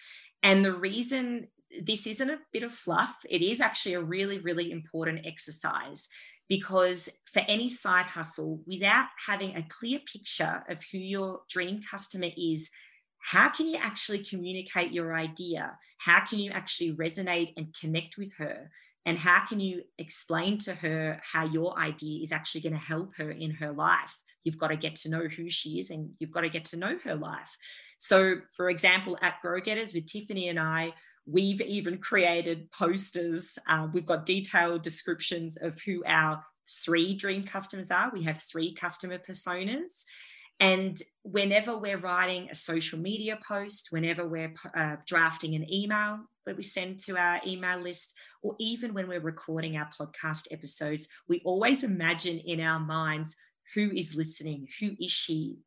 And 0.44 0.64
the 0.64 0.74
reason 0.74 1.48
this 1.84 2.08
isn't 2.08 2.30
a 2.30 2.40
bit 2.52 2.64
of 2.64 2.74
fluff, 2.74 3.16
it 3.30 3.42
is 3.42 3.62
actually 3.62 3.94
a 3.94 4.02
really, 4.02 4.40
really 4.40 4.72
important 4.72 5.26
exercise 5.26 6.10
because 6.48 7.10
for 7.32 7.44
any 7.48 7.70
side 7.70 8.08
hustle, 8.08 8.62
without 8.66 9.06
having 9.26 9.56
a 9.56 9.68
clear 9.70 10.00
picture 10.12 10.64
of 10.68 10.80
who 10.92 10.98
your 10.98 11.42
dream 11.48 11.82
customer 11.90 12.30
is, 12.36 12.72
how 13.20 13.50
can 13.50 13.68
you 13.68 13.78
actually 13.78 14.24
communicate 14.24 14.92
your 14.92 15.14
idea? 15.14 15.78
How 16.00 16.26
can 16.26 16.40
you 16.40 16.52
actually 16.52 16.96
resonate 16.96 17.54
and 17.56 17.76
connect 17.80 18.18
with 18.18 18.34
her? 18.38 18.72
And 19.10 19.18
how 19.18 19.44
can 19.44 19.60
you 19.60 19.82
explain 19.98 20.60
to 20.60 20.76
her 20.76 21.20
how 21.24 21.44
your 21.44 21.76
idea 21.80 22.22
is 22.22 22.32
actually 22.32 22.62
going 22.62 22.74
to 22.74 22.80
help 22.80 23.16
her 23.16 23.32
in 23.32 23.50
her 23.56 23.72
life? 23.72 24.16
You've 24.44 24.60
got 24.60 24.68
to 24.68 24.76
get 24.76 24.94
to 24.98 25.10
know 25.10 25.28
who 25.28 25.50
she 25.50 25.80
is 25.80 25.90
and 25.90 26.12
you've 26.20 26.30
got 26.30 26.42
to 26.42 26.50
get 26.50 26.66
to 26.66 26.78
know 26.78 26.96
her 27.04 27.16
life. 27.16 27.58
So, 27.98 28.36
for 28.56 28.70
example, 28.70 29.18
at 29.24 29.42
Grow 29.42 29.62
Getters 29.62 29.96
with 29.96 30.06
Tiffany 30.06 30.50
and 30.50 30.60
I, 30.60 30.94
we've 31.26 31.60
even 31.60 31.98
created 31.98 32.72
posters. 32.72 33.58
Uh, 33.68 33.88
we've 33.92 34.06
got 34.06 34.28
detailed 34.28 34.84
descriptions 34.84 35.58
of 35.58 35.82
who 35.82 36.04
our 36.06 36.46
three 36.86 37.16
dream 37.16 37.48
customers 37.48 37.90
are. 37.90 38.12
We 38.14 38.26
have 38.26 38.40
three 38.40 38.76
customer 38.76 39.18
personas. 39.18 40.06
And 40.60 41.02
whenever 41.24 41.78
we're 41.78 41.98
writing 42.00 42.50
a 42.50 42.56
social 42.56 43.00
media 43.00 43.40
post, 43.48 43.88
whenever 43.92 44.28
we're 44.28 44.54
uh, 44.76 44.98
drafting 45.06 45.56
an 45.56 45.72
email 45.72 46.20
that 46.46 46.58
we 46.58 46.64
send 46.64 47.00
to 47.00 47.18
our 47.18 47.40
email 47.46 47.80
list, 47.80 48.14
or 48.42 48.56
even 48.60 48.94
when 48.94 49.08
we're 49.08 49.22
recording 49.22 49.78
our 49.78 49.90
podcast 49.98 50.48
episodes, 50.52 51.08
we 51.28 51.42
always 51.46 51.84
imagine 51.84 52.40
in 52.40 52.60
our 52.60 52.80
minds 52.80 53.36
who 53.74 53.90
is 53.92 54.16
listening, 54.16 54.68
who 54.80 54.92
is 55.00 55.12
she, 55.12 55.60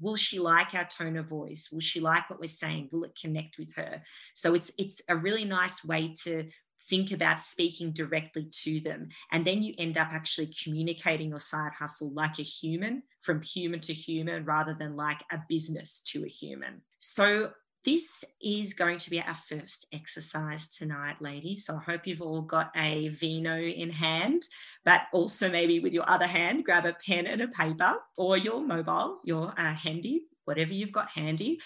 will 0.00 0.16
she 0.16 0.38
like 0.38 0.74
our 0.74 0.86
tone 0.86 1.16
of 1.16 1.26
voice? 1.26 1.68
Will 1.70 1.80
she 1.80 2.00
like 2.00 2.28
what 2.28 2.40
we're 2.40 2.46
saying? 2.46 2.88
Will 2.90 3.04
it 3.04 3.18
connect 3.20 3.58
with 3.58 3.74
her? 3.76 4.02
So 4.34 4.54
it's 4.54 4.72
it's 4.78 5.00
a 5.08 5.16
really 5.16 5.44
nice 5.44 5.84
way 5.84 6.14
to 6.24 6.48
think 6.90 7.12
about 7.12 7.40
speaking 7.40 7.92
directly 7.92 8.48
to 8.64 8.80
them. 8.80 9.08
And 9.32 9.46
then 9.46 9.62
you 9.62 9.72
end 9.78 9.96
up 9.96 10.08
actually 10.12 10.52
communicating 10.62 11.30
your 11.30 11.38
side 11.38 11.72
hustle 11.72 12.12
like 12.12 12.38
a 12.38 12.42
human, 12.42 13.04
from 13.22 13.40
human 13.40 13.80
to 13.80 13.94
human, 13.94 14.44
rather 14.44 14.76
than 14.78 14.96
like 14.96 15.22
a 15.32 15.38
business 15.48 16.02
to 16.08 16.24
a 16.24 16.28
human. 16.28 16.82
So, 16.98 17.52
this 17.82 18.24
is 18.42 18.74
going 18.74 18.98
to 18.98 19.08
be 19.08 19.22
our 19.22 19.34
first 19.48 19.86
exercise 19.90 20.68
tonight, 20.68 21.16
ladies. 21.22 21.64
So 21.64 21.76
I 21.76 21.90
hope 21.90 22.06
you've 22.06 22.20
all 22.20 22.42
got 22.42 22.70
a 22.76 23.08
vino 23.08 23.58
in 23.58 23.88
hand, 23.88 24.42
but 24.84 25.02
also 25.14 25.48
maybe 25.48 25.80
with 25.80 25.94
your 25.94 26.06
other 26.06 26.26
hand, 26.26 26.66
grab 26.66 26.84
a 26.84 26.92
pen 26.92 27.26
and 27.26 27.40
a 27.40 27.48
paper 27.48 27.96
or 28.18 28.36
your 28.36 28.60
mobile, 28.60 29.20
your 29.24 29.54
uh, 29.56 29.72
handy, 29.72 30.24
whatever 30.44 30.74
you've 30.74 30.92
got 30.92 31.08
handy. 31.08 31.58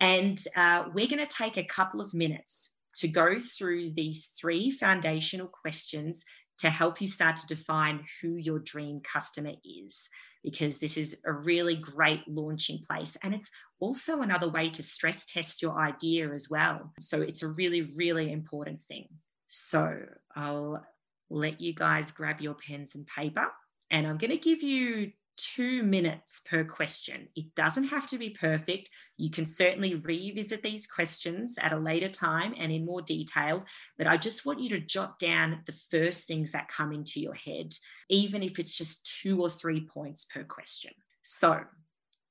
And 0.00 0.42
uh, 0.56 0.84
we're 0.94 1.08
going 1.08 1.26
to 1.26 1.26
take 1.26 1.58
a 1.58 1.64
couple 1.64 2.00
of 2.00 2.14
minutes 2.14 2.70
to 3.00 3.08
go 3.08 3.38
through 3.40 3.90
these 3.90 4.28
three 4.38 4.70
foundational 4.70 5.48
questions 5.48 6.24
to 6.58 6.70
help 6.70 7.00
you 7.00 7.06
start 7.06 7.36
to 7.36 7.46
define 7.46 8.04
who 8.20 8.36
your 8.36 8.58
dream 8.58 9.00
customer 9.00 9.52
is 9.64 10.08
because 10.44 10.78
this 10.78 10.96
is 10.96 11.20
a 11.26 11.32
really 11.32 11.74
great 11.74 12.22
launching 12.26 12.78
place 12.88 13.16
and 13.22 13.34
it's 13.34 13.50
also 13.80 14.20
another 14.20 14.48
way 14.48 14.68
to 14.68 14.82
stress 14.82 15.26
test 15.26 15.62
your 15.62 15.78
idea 15.78 16.30
as 16.32 16.48
well. 16.50 16.92
So 16.98 17.22
it's 17.22 17.42
a 17.42 17.48
really, 17.48 17.82
really 17.82 18.30
important 18.30 18.82
thing. 18.82 19.08
So 19.46 19.98
I'll 20.36 20.84
let 21.30 21.60
you 21.60 21.74
guys 21.74 22.12
grab 22.12 22.40
your 22.40 22.54
pens 22.54 22.94
and 22.94 23.06
paper, 23.06 23.46
and 23.90 24.06
I'm 24.06 24.18
going 24.18 24.30
to 24.30 24.36
give 24.36 24.62
you 24.62 25.12
two 25.36 25.82
minutes 25.82 26.42
per 26.44 26.64
question. 26.64 27.28
It 27.34 27.54
doesn't 27.54 27.88
have 27.88 28.06
to 28.08 28.18
be 28.18 28.30
perfect. 28.30 28.90
You 29.16 29.30
can 29.30 29.44
certainly 29.44 29.94
revisit 29.94 30.62
these 30.62 30.86
questions 30.86 31.56
at 31.60 31.72
a 31.72 31.78
later 31.78 32.08
time 32.08 32.54
and 32.58 32.70
in 32.70 32.84
more 32.84 33.02
detail, 33.02 33.64
but 33.96 34.06
I 34.06 34.16
just 34.16 34.44
want 34.44 34.60
you 34.60 34.68
to 34.70 34.80
jot 34.80 35.18
down 35.18 35.62
the 35.66 35.74
first 35.90 36.26
things 36.26 36.52
that 36.52 36.68
come 36.68 36.92
into 36.92 37.20
your 37.20 37.34
head, 37.34 37.74
even 38.08 38.42
if 38.42 38.58
it's 38.58 38.76
just 38.76 39.10
two 39.22 39.40
or 39.40 39.48
three 39.48 39.80
points 39.80 40.24
per 40.24 40.44
question. 40.44 40.92
So 41.22 41.62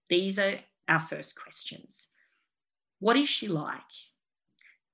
these 0.09 0.38
are 0.39 0.59
our 0.88 0.99
first 0.99 1.39
questions. 1.39 2.07
What 2.99 3.15
is 3.15 3.29
she 3.29 3.47
like? 3.47 3.79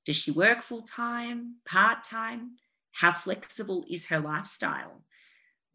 Does 0.05 0.15
she 0.15 0.31
work 0.31 0.61
full 0.61 0.83
time, 0.83 1.55
part 1.65 2.03
time? 2.03 2.57
How 2.91 3.11
flexible 3.11 3.83
is 3.89 4.07
her 4.07 4.19
lifestyle? 4.19 5.03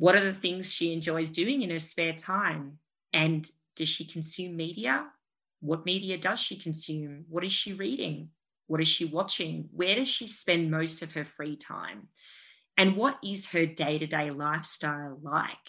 What 0.00 0.16
are 0.16 0.24
the 0.24 0.32
things 0.32 0.72
she 0.72 0.94
enjoys 0.94 1.30
doing 1.30 1.60
in 1.60 1.68
her 1.68 1.78
spare 1.78 2.14
time? 2.14 2.78
And 3.12 3.46
does 3.76 3.90
she 3.90 4.06
consume 4.06 4.56
media? 4.56 5.04
What 5.60 5.84
media 5.84 6.16
does 6.16 6.40
she 6.40 6.56
consume? 6.56 7.26
What 7.28 7.44
is 7.44 7.52
she 7.52 7.74
reading? 7.74 8.30
What 8.66 8.80
is 8.80 8.88
she 8.88 9.04
watching? 9.04 9.68
Where 9.72 9.94
does 9.94 10.08
she 10.08 10.26
spend 10.26 10.70
most 10.70 11.02
of 11.02 11.12
her 11.12 11.24
free 11.26 11.54
time? 11.54 12.08
And 12.78 12.96
what 12.96 13.18
is 13.22 13.48
her 13.48 13.66
day 13.66 13.98
to 13.98 14.06
day 14.06 14.30
lifestyle 14.30 15.18
like? 15.20 15.68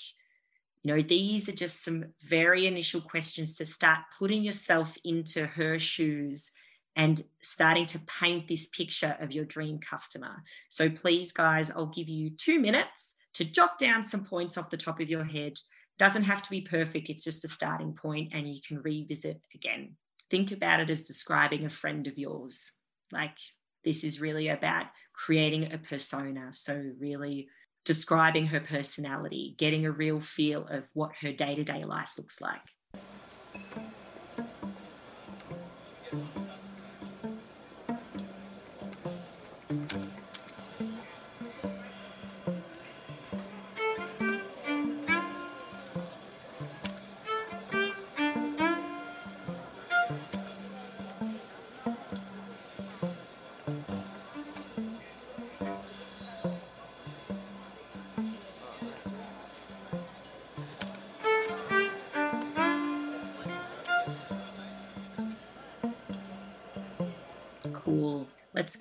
You 0.81 0.95
know, 0.95 1.01
these 1.01 1.49
are 1.49 1.55
just 1.55 1.83
some 1.83 2.05
very 2.23 2.65
initial 2.67 3.01
questions 3.01 3.57
to 3.57 3.65
start 3.65 3.99
putting 4.17 4.43
yourself 4.43 4.97
into 5.03 5.45
her 5.45 5.77
shoes 5.77 6.53
and 6.95 7.21
starting 7.41 7.85
to 7.87 7.99
paint 7.99 8.47
this 8.47 8.67
picture 8.67 9.17
of 9.19 9.33
your 9.33 9.43
dream 9.43 9.79
customer. 9.79 10.41
So, 10.69 10.89
please, 10.89 11.33
guys, 11.33 11.69
I'll 11.69 11.87
give 11.87 12.07
you 12.07 12.29
two 12.29 12.61
minutes 12.61 13.15
to 13.33 13.45
jot 13.45 13.77
down 13.77 14.03
some 14.03 14.25
points 14.25 14.57
off 14.57 14.69
the 14.69 14.77
top 14.77 14.99
of 14.99 15.09
your 15.09 15.23
head. 15.23 15.53
Doesn't 15.97 16.23
have 16.23 16.41
to 16.41 16.49
be 16.49 16.61
perfect, 16.61 17.09
it's 17.09 17.23
just 17.23 17.45
a 17.45 17.47
starting 17.47 17.93
point 17.93 18.33
and 18.33 18.47
you 18.47 18.59
can 18.65 18.81
revisit 18.81 19.41
again. 19.53 19.95
Think 20.29 20.51
about 20.51 20.79
it 20.79 20.89
as 20.89 21.03
describing 21.03 21.65
a 21.65 21.69
friend 21.69 22.07
of 22.07 22.17
yours. 22.17 22.71
Like 23.11 23.37
this 23.83 24.03
is 24.03 24.21
really 24.21 24.47
about 24.47 24.85
creating 25.13 25.71
a 25.73 25.77
persona. 25.77 26.49
So, 26.53 26.91
really 26.99 27.47
describing 27.83 28.47
her 28.47 28.59
personality, 28.59 29.55
getting 29.57 29.85
a 29.85 29.91
real 29.91 30.19
feel 30.19 30.67
of 30.67 30.89
what 30.93 31.11
her 31.21 31.31
day 31.31 31.55
to 31.55 31.63
day 31.63 31.83
life 31.83 32.13
looks 32.17 32.39
like. 32.39 32.61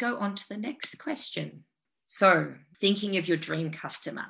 Go 0.01 0.17
on 0.17 0.35
to 0.35 0.49
the 0.49 0.57
next 0.57 0.97
question. 0.97 1.65
So, 2.07 2.55
thinking 2.81 3.17
of 3.19 3.29
your 3.29 3.37
dream 3.37 3.71
customer, 3.71 4.27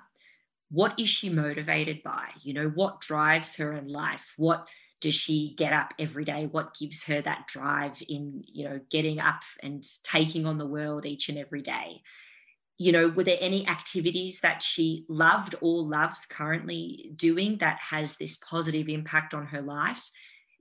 what 0.70 0.98
is 0.98 1.08
she 1.08 1.30
motivated 1.30 2.02
by? 2.02 2.28
You 2.42 2.54
know, 2.54 2.68
what 2.68 3.00
drives 3.00 3.56
her 3.56 3.72
in 3.72 3.88
life? 3.88 4.34
What 4.36 4.68
does 5.00 5.14
she 5.14 5.54
get 5.56 5.72
up 5.72 5.94
every 5.98 6.24
day? 6.24 6.46
What 6.50 6.74
gives 6.74 7.04
her 7.04 7.22
that 7.22 7.46
drive 7.48 8.02
in, 8.08 8.44
you 8.46 8.68
know, 8.68 8.80
getting 8.90 9.18
up 9.18 9.40
and 9.62 9.82
taking 10.04 10.44
on 10.44 10.58
the 10.58 10.66
world 10.66 11.06
each 11.06 11.28
and 11.28 11.38
every 11.38 11.62
day? 11.62 12.02
You 12.76 12.92
know, 12.92 13.08
were 13.08 13.24
there 13.24 13.38
any 13.40 13.66
activities 13.66 14.40
that 14.40 14.62
she 14.62 15.04
loved 15.08 15.54
or 15.60 15.82
loves 15.82 16.26
currently 16.26 17.12
doing 17.16 17.58
that 17.58 17.78
has 17.90 18.16
this 18.16 18.36
positive 18.36 18.88
impact 18.88 19.32
on 19.32 19.46
her 19.46 19.62
life? 19.62 20.02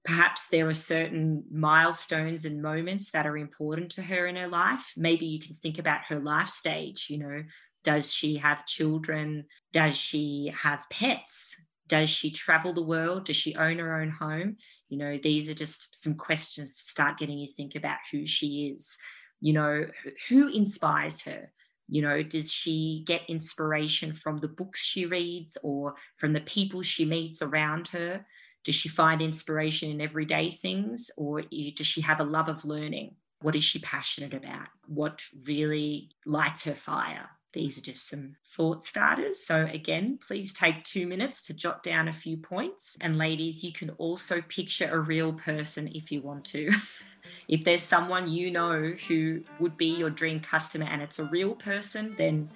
Perhaps 0.03 0.47
there 0.47 0.67
are 0.67 0.73
certain 0.73 1.43
milestones 1.51 2.45
and 2.45 2.61
moments 2.61 3.11
that 3.11 3.27
are 3.27 3.37
important 3.37 3.91
to 3.91 4.01
her 4.01 4.25
in 4.27 4.35
her 4.35 4.47
life. 4.47 4.93
Maybe 4.95 5.25
you 5.25 5.39
can 5.39 5.53
think 5.53 5.77
about 5.79 6.05
her 6.09 6.19
life 6.19 6.49
stage, 6.49 7.07
you 7.09 7.17
know, 7.17 7.43
does 7.83 8.13
she 8.13 8.37
have 8.37 8.65
children? 8.65 9.45
Does 9.71 9.95
she 9.95 10.53
have 10.55 10.89
pets? 10.89 11.55
Does 11.87 12.09
she 12.09 12.29
travel 12.29 12.73
the 12.73 12.83
world? 12.83 13.25
Does 13.25 13.35
she 13.35 13.55
own 13.55 13.79
her 13.79 13.99
own 14.01 14.09
home? 14.09 14.57
You 14.89 14.97
know, 14.97 15.17
these 15.17 15.49
are 15.49 15.55
just 15.55 16.01
some 16.01 16.15
questions 16.15 16.77
to 16.77 16.83
start 16.83 17.17
getting 17.17 17.39
you 17.39 17.47
think 17.47 17.75
about 17.75 17.97
who 18.11 18.25
she 18.25 18.73
is. 18.75 18.97
You 19.41 19.53
know, 19.53 19.85
who 20.27 20.49
inspires 20.49 21.21
her? 21.21 21.51
You 21.87 22.03
know, 22.03 22.21
does 22.21 22.51
she 22.51 23.03
get 23.07 23.21
inspiration 23.27 24.13
from 24.13 24.37
the 24.37 24.47
books 24.47 24.81
she 24.81 25.05
reads 25.07 25.57
or 25.63 25.95
from 26.17 26.33
the 26.33 26.41
people 26.41 26.83
she 26.83 27.05
meets 27.05 27.41
around 27.41 27.87
her? 27.89 28.25
Does 28.63 28.75
she 28.75 28.89
find 28.89 29.21
inspiration 29.21 29.89
in 29.89 30.01
everyday 30.01 30.49
things 30.49 31.11
or 31.17 31.41
does 31.41 31.87
she 31.87 32.01
have 32.01 32.19
a 32.19 32.25
love 32.25 32.49
of 32.49 32.65
learning? 32.65 33.15
What 33.41 33.55
is 33.55 33.63
she 33.63 33.79
passionate 33.79 34.33
about? 34.33 34.67
What 34.87 35.21
really 35.45 36.09
lights 36.25 36.63
her 36.63 36.73
fire? 36.73 37.29
These 37.53 37.79
are 37.79 37.81
just 37.81 38.07
some 38.07 38.35
thought 38.55 38.83
starters. 38.83 39.43
So, 39.43 39.67
again, 39.71 40.19
please 40.25 40.53
take 40.53 40.83
two 40.83 41.07
minutes 41.07 41.41
to 41.43 41.53
jot 41.53 41.81
down 41.81 42.07
a 42.07 42.13
few 42.13 42.37
points. 42.37 42.95
And, 43.01 43.17
ladies, 43.17 43.63
you 43.63 43.73
can 43.73 43.89
also 43.91 44.41
picture 44.41 44.89
a 44.91 44.99
real 44.99 45.33
person 45.33 45.89
if 45.93 46.11
you 46.11 46.21
want 46.21 46.45
to. 46.45 46.71
if 47.47 47.63
there's 47.63 47.81
someone 47.81 48.29
you 48.29 48.51
know 48.51 48.93
who 49.07 49.41
would 49.59 49.77
be 49.77 49.87
your 49.87 50.11
dream 50.11 50.39
customer 50.39 50.85
and 50.85 51.01
it's 51.01 51.17
a 51.17 51.25
real 51.25 51.55
person, 51.55 52.13
then 52.17 52.49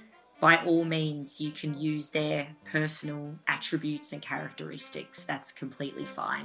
by 0.44 0.58
all 0.66 0.84
means, 0.84 1.40
you 1.40 1.52
can 1.52 1.80
use 1.80 2.10
their 2.10 2.46
personal 2.70 3.34
attributes 3.48 4.12
and 4.12 4.22
characteristics. 4.22 5.24
That's 5.24 5.54
completely 5.54 6.04
fine. 6.04 6.44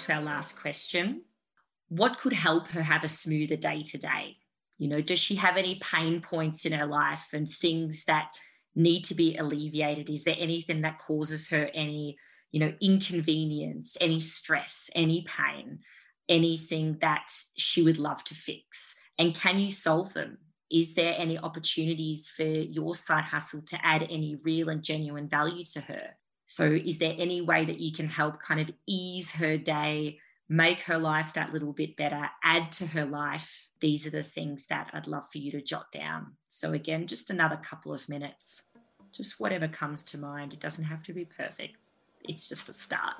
To 0.00 0.14
our 0.14 0.22
last 0.22 0.60
question. 0.60 1.22
What 1.88 2.18
could 2.18 2.32
help 2.32 2.68
her 2.68 2.82
have 2.82 3.04
a 3.04 3.08
smoother 3.08 3.56
day 3.56 3.82
to 3.82 3.98
day? 3.98 4.36
You 4.78 4.88
know, 4.88 5.00
does 5.00 5.18
she 5.18 5.36
have 5.36 5.56
any 5.56 5.80
pain 5.82 6.20
points 6.20 6.64
in 6.64 6.72
her 6.72 6.86
life 6.86 7.28
and 7.32 7.48
things 7.48 8.04
that 8.04 8.30
need 8.74 9.04
to 9.04 9.14
be 9.14 9.36
alleviated? 9.36 10.08
Is 10.08 10.24
there 10.24 10.36
anything 10.38 10.82
that 10.82 10.98
causes 10.98 11.48
her 11.50 11.70
any, 11.74 12.16
you 12.50 12.60
know, 12.60 12.72
inconvenience, 12.80 13.96
any 14.00 14.20
stress, 14.20 14.88
any 14.94 15.26
pain, 15.26 15.80
anything 16.28 16.96
that 17.00 17.30
she 17.56 17.82
would 17.82 17.98
love 17.98 18.24
to 18.24 18.34
fix? 18.34 18.94
And 19.18 19.34
can 19.34 19.58
you 19.58 19.70
solve 19.70 20.14
them? 20.14 20.38
Is 20.70 20.94
there 20.94 21.14
any 21.18 21.36
opportunities 21.36 22.28
for 22.28 22.44
your 22.44 22.94
side 22.94 23.24
hustle 23.24 23.62
to 23.62 23.84
add 23.84 24.02
any 24.04 24.36
real 24.44 24.68
and 24.68 24.82
genuine 24.82 25.28
value 25.28 25.64
to 25.72 25.80
her? 25.80 26.16
So, 26.50 26.64
is 26.64 26.98
there 26.98 27.14
any 27.16 27.40
way 27.40 27.64
that 27.64 27.78
you 27.78 27.92
can 27.92 28.08
help 28.08 28.42
kind 28.42 28.60
of 28.60 28.72
ease 28.84 29.30
her 29.36 29.56
day, 29.56 30.18
make 30.48 30.80
her 30.80 30.98
life 30.98 31.32
that 31.34 31.52
little 31.52 31.72
bit 31.72 31.96
better, 31.96 32.28
add 32.42 32.72
to 32.72 32.88
her 32.88 33.04
life? 33.04 33.68
These 33.78 34.04
are 34.08 34.10
the 34.10 34.24
things 34.24 34.66
that 34.66 34.90
I'd 34.92 35.06
love 35.06 35.28
for 35.30 35.38
you 35.38 35.52
to 35.52 35.62
jot 35.62 35.92
down. 35.92 36.32
So, 36.48 36.72
again, 36.72 37.06
just 37.06 37.30
another 37.30 37.54
couple 37.54 37.94
of 37.94 38.08
minutes, 38.08 38.64
just 39.12 39.38
whatever 39.38 39.68
comes 39.68 40.02
to 40.06 40.18
mind. 40.18 40.52
It 40.52 40.58
doesn't 40.58 40.86
have 40.86 41.04
to 41.04 41.12
be 41.12 41.24
perfect, 41.24 41.90
it's 42.24 42.48
just 42.48 42.68
a 42.68 42.72
start. 42.72 43.14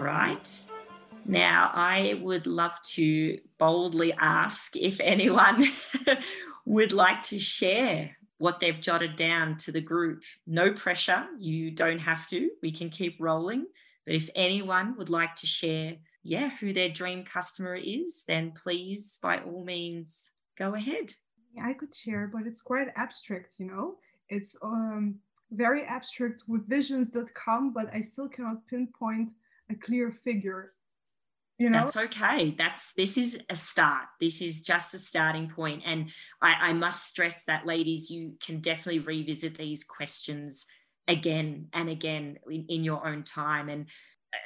Right. 0.00 0.48
Now, 1.24 1.70
I 1.72 2.18
would 2.20 2.46
love 2.46 2.80
to 2.94 3.38
boldly 3.58 4.12
ask 4.14 4.76
if 4.76 4.98
anyone 5.00 5.68
would 6.66 6.92
like 6.92 7.22
to 7.22 7.38
share 7.38 8.16
what 8.38 8.58
they've 8.58 8.80
jotted 8.80 9.14
down 9.14 9.56
to 9.56 9.70
the 9.70 9.80
group. 9.80 10.22
No 10.46 10.72
pressure, 10.72 11.26
you 11.38 11.70
don't 11.70 12.00
have 12.00 12.26
to. 12.28 12.50
We 12.60 12.72
can 12.72 12.90
keep 12.90 13.16
rolling. 13.20 13.66
But 14.04 14.16
if 14.16 14.30
anyone 14.34 14.96
would 14.98 15.10
like 15.10 15.36
to 15.36 15.46
share, 15.46 15.96
yeah, 16.24 16.50
who 16.58 16.72
their 16.72 16.88
dream 16.88 17.24
customer 17.24 17.76
is, 17.76 18.24
then 18.26 18.52
please, 18.52 19.18
by 19.22 19.38
all 19.38 19.64
means, 19.64 20.30
go 20.58 20.74
ahead. 20.74 21.14
Yeah, 21.54 21.66
I 21.66 21.74
could 21.74 21.94
share, 21.94 22.28
but 22.32 22.46
it's 22.46 22.60
quite 22.60 22.88
abstract, 22.96 23.54
you 23.58 23.66
know? 23.66 23.96
It's 24.28 24.56
um, 24.62 25.16
very 25.52 25.84
abstract 25.84 26.42
with 26.48 26.68
visions 26.68 27.10
that 27.10 27.32
come, 27.34 27.72
but 27.72 27.94
I 27.94 28.00
still 28.00 28.28
cannot 28.28 28.66
pinpoint 28.66 29.28
a 29.70 29.74
clear 29.74 30.16
figure 30.24 30.72
you 31.62 31.70
know? 31.70 31.80
That's 31.80 31.96
okay. 31.96 32.56
That's 32.58 32.92
this 32.94 33.16
is 33.16 33.38
a 33.48 33.54
start. 33.54 34.06
This 34.20 34.42
is 34.42 34.62
just 34.62 34.94
a 34.94 34.98
starting 34.98 35.48
point. 35.48 35.82
And 35.86 36.10
I, 36.40 36.54
I 36.54 36.72
must 36.72 37.06
stress 37.06 37.44
that, 37.44 37.66
ladies, 37.66 38.10
you 38.10 38.34
can 38.44 38.60
definitely 38.60 38.98
revisit 38.98 39.56
these 39.56 39.84
questions 39.84 40.66
again 41.06 41.68
and 41.72 41.88
again 41.88 42.38
in, 42.50 42.66
in 42.68 42.84
your 42.84 43.06
own 43.06 43.22
time. 43.22 43.68
And 43.68 43.86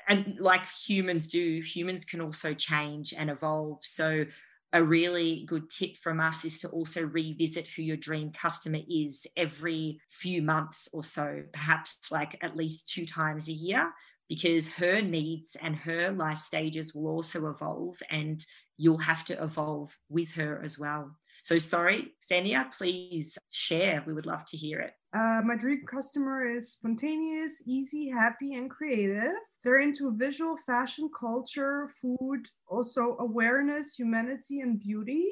and 0.09 0.37
like 0.41 0.67
humans 0.67 1.29
do, 1.29 1.63
humans 1.63 2.05
can 2.05 2.21
also 2.21 2.53
change 2.53 3.15
and 3.17 3.31
evolve. 3.31 3.79
So 3.83 4.27
a 4.73 4.83
really 4.83 5.47
good 5.49 5.71
tip 5.71 5.97
from 5.97 6.21
us 6.21 6.45
is 6.45 6.61
to 6.61 6.69
also 6.69 7.03
revisit 7.03 7.69
who 7.69 7.83
your 7.83 7.97
dream 7.97 8.31
customer 8.31 8.81
is 8.91 9.27
every 9.39 10.01
few 10.11 10.43
months 10.43 10.89
or 10.93 11.03
so, 11.03 11.45
perhaps 11.53 12.11
like 12.11 12.37
at 12.43 12.57
least 12.57 12.89
two 12.89 13.07
times 13.07 13.49
a 13.49 13.53
year, 13.53 13.91
because 14.29 14.69
her 14.69 15.01
needs 15.01 15.57
and 15.61 15.77
her 15.77 16.11
life 16.11 16.39
stages 16.39 16.95
will 16.95 17.09
also 17.09 17.49
evolve 17.49 17.97
and 18.11 18.45
you'll 18.77 18.99
have 18.99 19.25
to 19.25 19.43
evolve 19.43 19.97
with 20.09 20.33
her 20.33 20.61
as 20.63 20.79
well. 20.79 21.17
So, 21.43 21.59
sorry, 21.59 22.13
Xenia, 22.25 22.69
please 22.77 23.39
share. 23.51 24.03
We 24.07 24.13
would 24.13 24.27
love 24.27 24.45
to 24.47 24.57
hear 24.57 24.81
it. 24.81 24.95
Uh, 25.15 25.43
my 25.45 25.57
dream 25.57 25.83
customer 25.89 26.51
is 26.51 26.73
spontaneous, 26.73 27.63
easy, 27.67 28.09
happy, 28.09 28.55
and 28.55 28.69
creative. 28.69 29.33
They're 29.63 29.81
into 29.81 30.15
visual, 30.17 30.57
fashion, 30.67 31.09
culture, 31.19 31.89
food, 32.01 32.47
also 32.67 33.17
awareness, 33.21 33.95
humanity, 33.95 34.61
and 34.61 34.79
beauty. 34.79 35.25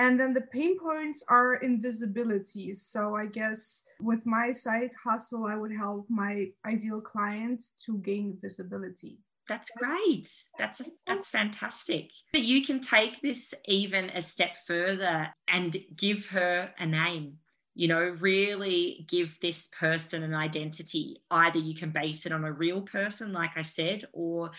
And 0.00 0.18
then 0.18 0.32
the 0.32 0.40
pain 0.40 0.78
points 0.78 1.22
are 1.28 1.56
invisibility. 1.56 2.72
So 2.72 3.14
I 3.16 3.26
guess 3.26 3.84
with 4.00 4.24
my 4.24 4.50
side 4.50 4.92
hustle, 5.04 5.44
I 5.44 5.56
would 5.56 5.72
help 5.72 6.06
my 6.08 6.46
ideal 6.64 7.02
client 7.02 7.62
to 7.84 7.98
gain 7.98 8.38
visibility. 8.40 9.18
That's 9.46 9.70
great. 9.76 10.26
That's 10.58 10.80
that's 11.06 11.28
fantastic. 11.28 12.12
But 12.32 12.44
you 12.44 12.64
can 12.64 12.80
take 12.80 13.20
this 13.20 13.52
even 13.66 14.08
a 14.08 14.22
step 14.22 14.56
further 14.66 15.34
and 15.46 15.76
give 15.94 16.28
her 16.28 16.72
a 16.78 16.86
name 16.86 17.36
you 17.74 17.88
know, 17.88 18.14
really 18.20 19.06
give 19.08 19.38
this 19.40 19.68
person 19.68 20.22
an 20.22 20.34
identity. 20.34 21.22
Either 21.30 21.58
you 21.58 21.74
can 21.74 21.90
base 21.90 22.26
it 22.26 22.32
on 22.32 22.44
a 22.44 22.52
real 22.52 22.82
person, 22.82 23.32
like 23.32 23.56
I 23.56 23.62
said, 23.62 24.06
or 24.12 24.50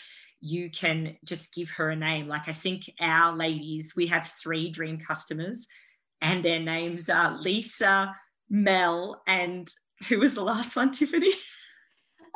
you 0.42 0.70
can 0.70 1.18
just 1.24 1.54
give 1.54 1.70
her 1.72 1.92
a 1.92 1.96
name. 1.96 2.28
Like 2.28 2.50
I 2.50 2.54
think 2.54 2.92
our 3.00 3.36
ladies, 3.36 3.94
we 3.96 4.08
have 4.08 4.28
three 4.28 4.70
dream 4.70 5.00
customers, 5.00 5.68
and 6.22 6.44
their 6.44 6.60
names 6.60 7.10
are 7.10 7.40
Lisa, 7.40 8.16
Mel, 8.50 9.22
and 9.28 9.72
who 10.10 10.20
was 10.20 10.36
the 10.36 10.44
last 10.44 10.76
one, 10.76 10.92
Tiffany? 10.92 11.34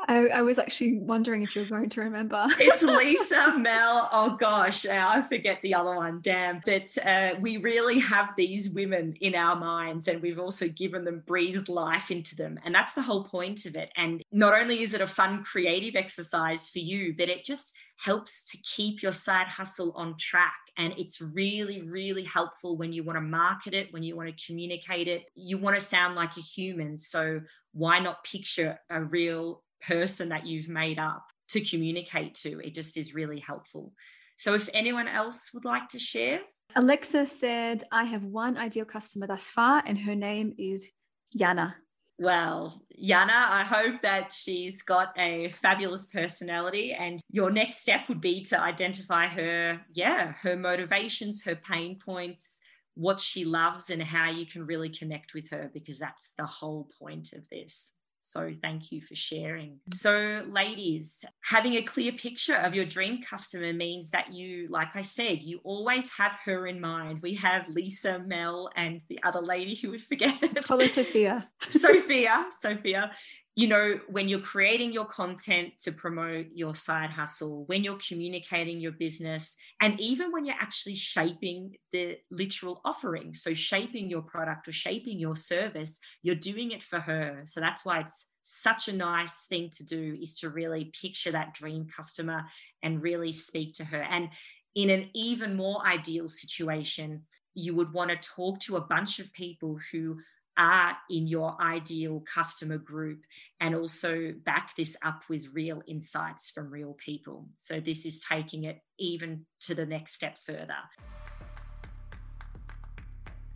I, 0.08 0.28
I, 0.28 0.42
was 0.42 0.60
actually 0.60 1.00
wondering 1.00 1.42
if 1.42 1.56
you're 1.56 1.66
going 1.66 1.90
to 1.90 2.02
remember. 2.02 2.46
it's 2.60 2.84
Lisa, 2.84 3.58
Mel. 3.58 4.10
Oh 4.12 4.36
gosh, 4.38 4.86
I 4.86 5.22
forget 5.22 5.62
the 5.62 5.74
other 5.74 5.96
one. 5.96 6.20
Damn. 6.22 6.62
But 6.66 6.96
uh, 7.04 7.36
we 7.40 7.58
really 7.58 8.00
have 8.00 8.36
these 8.36 8.70
women 8.70 9.16
in 9.22 9.36
our 9.36 9.56
minds, 9.56 10.08
and 10.08 10.22
we've 10.22 10.40
also 10.40 10.68
given 10.68 11.06
them 11.06 11.24
breathed 11.26 11.70
life 11.70 12.12
into 12.12 12.36
them. 12.36 12.60
And 12.64 12.76
that's 12.76 12.94
the 12.94 13.02
whole 13.02 13.24
point 13.24 13.66
of 13.66 13.76
it. 13.76 13.90
And 13.96 14.22
not 14.32 14.54
only 14.54 14.82
is 14.82 14.94
it 14.94 15.02
a 15.02 15.08
fun, 15.08 15.44
creative 15.44 15.96
exercise 15.96 16.70
for 16.70 16.80
you, 16.80 17.16
but 17.18 17.30
it 17.30 17.46
just 17.46 17.74
helps 18.06 18.50
to 18.52 18.58
keep 18.76 19.02
your 19.02 19.12
side 19.12 19.48
hustle 19.48 19.92
on 19.96 20.16
track. 20.18 20.54
And 20.78 20.94
it's 20.98 21.22
really, 21.22 21.82
really 21.82 22.24
helpful 22.24 22.78
when 22.78 22.94
you 22.94 23.04
want 23.04 23.18
to 23.18 23.22
market 23.22 23.74
it, 23.74 23.88
when 23.92 24.04
you 24.04 24.16
want 24.16 24.30
to 24.30 24.46
communicate 24.46 25.08
it. 25.08 25.24
You 25.34 25.58
want 25.58 25.76
to 25.76 25.82
sound 25.82 26.16
like 26.16 26.38
a 26.38 26.42
human. 26.42 26.98
So 26.98 27.42
why 27.74 28.00
not 28.00 28.24
picture 28.24 28.80
a 28.90 29.04
real 29.04 29.64
person 29.88 30.30
that 30.30 30.46
you've 30.46 30.70
made 30.70 31.00
up 31.00 31.26
to 31.50 31.62
communicate 31.62 32.34
to. 32.36 32.60
It 32.60 32.74
just 32.74 32.98
is 32.98 33.14
really 33.14 33.40
helpful. 33.40 33.94
So, 34.38 34.54
if 34.54 34.70
anyone 34.74 35.08
else 35.08 35.52
would 35.54 35.66
like 35.66 35.88
to 35.90 36.00
share, 36.00 36.40
Alexa 36.76 37.28
said, 37.28 37.84
I 37.92 38.04
have 38.06 38.24
one 38.24 38.58
ideal 38.58 38.86
customer 38.86 39.28
thus 39.28 39.50
far, 39.50 39.84
and 39.86 39.98
her 40.00 40.16
name 40.16 40.54
is 40.58 40.90
Yana. 41.38 41.76
Well, 42.18 42.82
Yana, 42.98 43.30
I 43.30 43.64
hope 43.64 44.02
that 44.02 44.32
she's 44.32 44.82
got 44.82 45.14
a 45.18 45.50
fabulous 45.50 46.06
personality. 46.06 46.94
And 46.94 47.20
your 47.30 47.52
next 47.52 47.80
step 47.80 48.08
would 48.08 48.22
be 48.22 48.42
to 48.46 48.60
identify 48.60 49.28
her, 49.28 49.82
yeah, 49.94 50.34
her 50.42 50.56
motivations, 50.56 51.44
her 51.44 51.56
pain 51.56 52.00
points, 52.00 52.60
what 52.94 53.20
she 53.20 53.44
loves, 53.44 53.90
and 53.90 54.02
how 54.02 54.30
you 54.30 54.46
can 54.46 54.66
really 54.66 54.90
connect 54.90 55.34
with 55.34 55.50
her, 55.50 55.70
because 55.74 56.00
that's 56.00 56.32
the 56.38 56.46
whole 56.46 56.90
point 56.98 57.34
of 57.34 57.50
this. 57.50 57.92
So 58.28 58.52
thank 58.62 58.92
you 58.92 59.02
for 59.02 59.16
sharing. 59.16 59.80
So, 59.94 60.44
ladies, 60.48 61.24
having 61.42 61.76
a 61.76 61.84
clear 61.84 62.12
picture 62.12 62.56
of 62.56 62.74
your 62.74 62.86
dream 62.86 63.22
customer 63.22 63.72
means 63.72 64.10
that 64.12 64.34
you, 64.34 64.68
like 64.70 64.96
I 64.96 65.02
said, 65.02 65.42
you 65.42 65.60
always 65.64 66.10
have 66.10 66.36
her 66.46 66.66
in 66.66 66.82
mind. 66.82 67.20
We 67.22 67.36
have 67.36 67.68
Lisa, 67.68 68.20
Mel, 68.20 68.70
and 68.76 69.02
the 69.10 69.22
other 69.24 69.42
lady 69.42 69.76
who 69.76 69.92
would 69.92 70.04
forget. 70.04 70.42
Let's 70.42 70.62
call 70.62 70.80
her 70.80 70.88
Sophia. 70.88 71.50
Sophia. 71.60 72.48
Sophia 72.60 73.12
you 73.58 73.68
know, 73.68 73.98
when 74.10 74.28
you're 74.28 74.40
creating 74.40 74.92
your 74.92 75.06
content 75.06 75.78
to 75.80 75.94
promote 75.94 76.48
your 76.54 76.76
side 76.76 77.10
hustle, 77.10 77.64
when 77.68 77.86
you're 77.86 78.00
communicating 78.06 78.82
your 78.82 78.92
business, 78.92 79.56
and 79.82 80.00
even 80.00 80.34
when 80.34 80.46
you're 80.46 80.56
actually 80.60 80.96
shaping 80.96 81.78
the 81.94 82.18
literal 82.30 82.82
offering, 82.84 83.34
so 83.34 83.54
shaping 83.54 84.10
your 84.10 84.22
product 84.22 84.68
or 84.68 84.74
shaping 84.74 85.18
your 85.20 85.38
service, 85.38 86.00
you're 86.22 86.36
doing 86.36 86.72
it 86.72 86.84
for 86.84 87.00
her. 87.00 87.44
So 87.46 87.62
that's 87.62 87.86
why 87.86 88.02
it's 88.02 88.28
such 88.42 88.90
a 88.90 88.94
nice 88.94 89.46
thing 89.46 89.70
to 89.70 89.86
do 89.86 90.18
is 90.22 90.36
to 90.40 90.50
really 90.50 90.92
picture 91.02 91.32
that 91.32 91.54
dream 91.54 91.88
customer 91.88 92.44
and 92.84 93.02
really 93.02 93.32
speak 93.32 93.74
to 93.76 93.86
her. 93.86 94.02
And 94.04 94.30
in 94.76 94.90
an 94.90 95.10
even 95.14 95.56
more 95.56 95.82
ideal 95.88 96.28
situation, 96.28 97.22
you 97.54 97.74
would 97.74 97.94
want 97.94 98.12
to 98.12 98.18
talk 98.18 98.60
to 98.60 98.76
a 98.76 98.82
bunch 98.82 99.20
of 99.20 99.32
people 99.32 99.80
who 99.94 100.18
are 100.58 100.98
in 101.10 101.28
your 101.28 101.56
ideal 101.62 102.24
customer 102.32 102.78
group 102.78 103.22
and 103.60 103.76
also 103.76 104.34
back 104.46 104.76
this 104.76 104.96
up 105.04 105.24
with 105.30 105.48
real 105.54 105.82
insights 105.88 106.52
from 106.52 106.70
real 106.70 106.94
people. 106.94 107.48
So, 107.58 107.80
this 107.80 108.06
is 108.06 108.20
taking 108.20 108.64
it 108.64 108.82
even 108.98 109.46
to 109.62 109.76
the 109.76 109.86
next 109.86 110.14
step 110.14 110.38
further. 110.38 110.78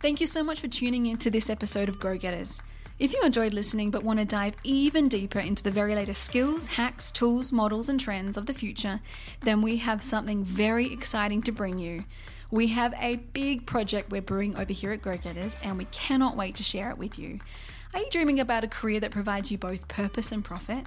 Thank 0.00 0.20
you 0.20 0.26
so 0.26 0.42
much 0.42 0.60
for 0.60 0.68
tuning 0.68 1.06
in 1.06 1.18
to 1.18 1.30
this 1.30 1.50
episode 1.50 1.88
of 1.88 2.00
Grow 2.00 2.16
Getters. 2.16 2.62
If 3.00 3.14
you 3.14 3.22
enjoyed 3.22 3.54
listening 3.54 3.90
but 3.90 4.04
want 4.04 4.18
to 4.18 4.26
dive 4.26 4.56
even 4.62 5.08
deeper 5.08 5.38
into 5.38 5.62
the 5.62 5.70
very 5.70 5.94
latest 5.94 6.22
skills, 6.22 6.66
hacks, 6.66 7.10
tools, 7.10 7.50
models, 7.50 7.88
and 7.88 7.98
trends 7.98 8.36
of 8.36 8.44
the 8.44 8.52
future, 8.52 9.00
then 9.40 9.62
we 9.62 9.78
have 9.78 10.02
something 10.02 10.44
very 10.44 10.92
exciting 10.92 11.40
to 11.44 11.50
bring 11.50 11.78
you. 11.78 12.04
We 12.50 12.66
have 12.66 12.92
a 12.98 13.16
big 13.16 13.64
project 13.64 14.10
we're 14.10 14.20
brewing 14.20 14.54
over 14.54 14.74
here 14.74 14.92
at 14.92 15.00
Grow 15.00 15.16
Getters, 15.16 15.56
and 15.62 15.78
we 15.78 15.86
cannot 15.86 16.36
wait 16.36 16.56
to 16.56 16.62
share 16.62 16.90
it 16.90 16.98
with 16.98 17.18
you. 17.18 17.40
Are 17.94 18.00
you 18.00 18.10
dreaming 18.10 18.38
about 18.38 18.64
a 18.64 18.68
career 18.68 19.00
that 19.00 19.12
provides 19.12 19.50
you 19.50 19.56
both 19.56 19.88
purpose 19.88 20.30
and 20.30 20.44
profit? 20.44 20.84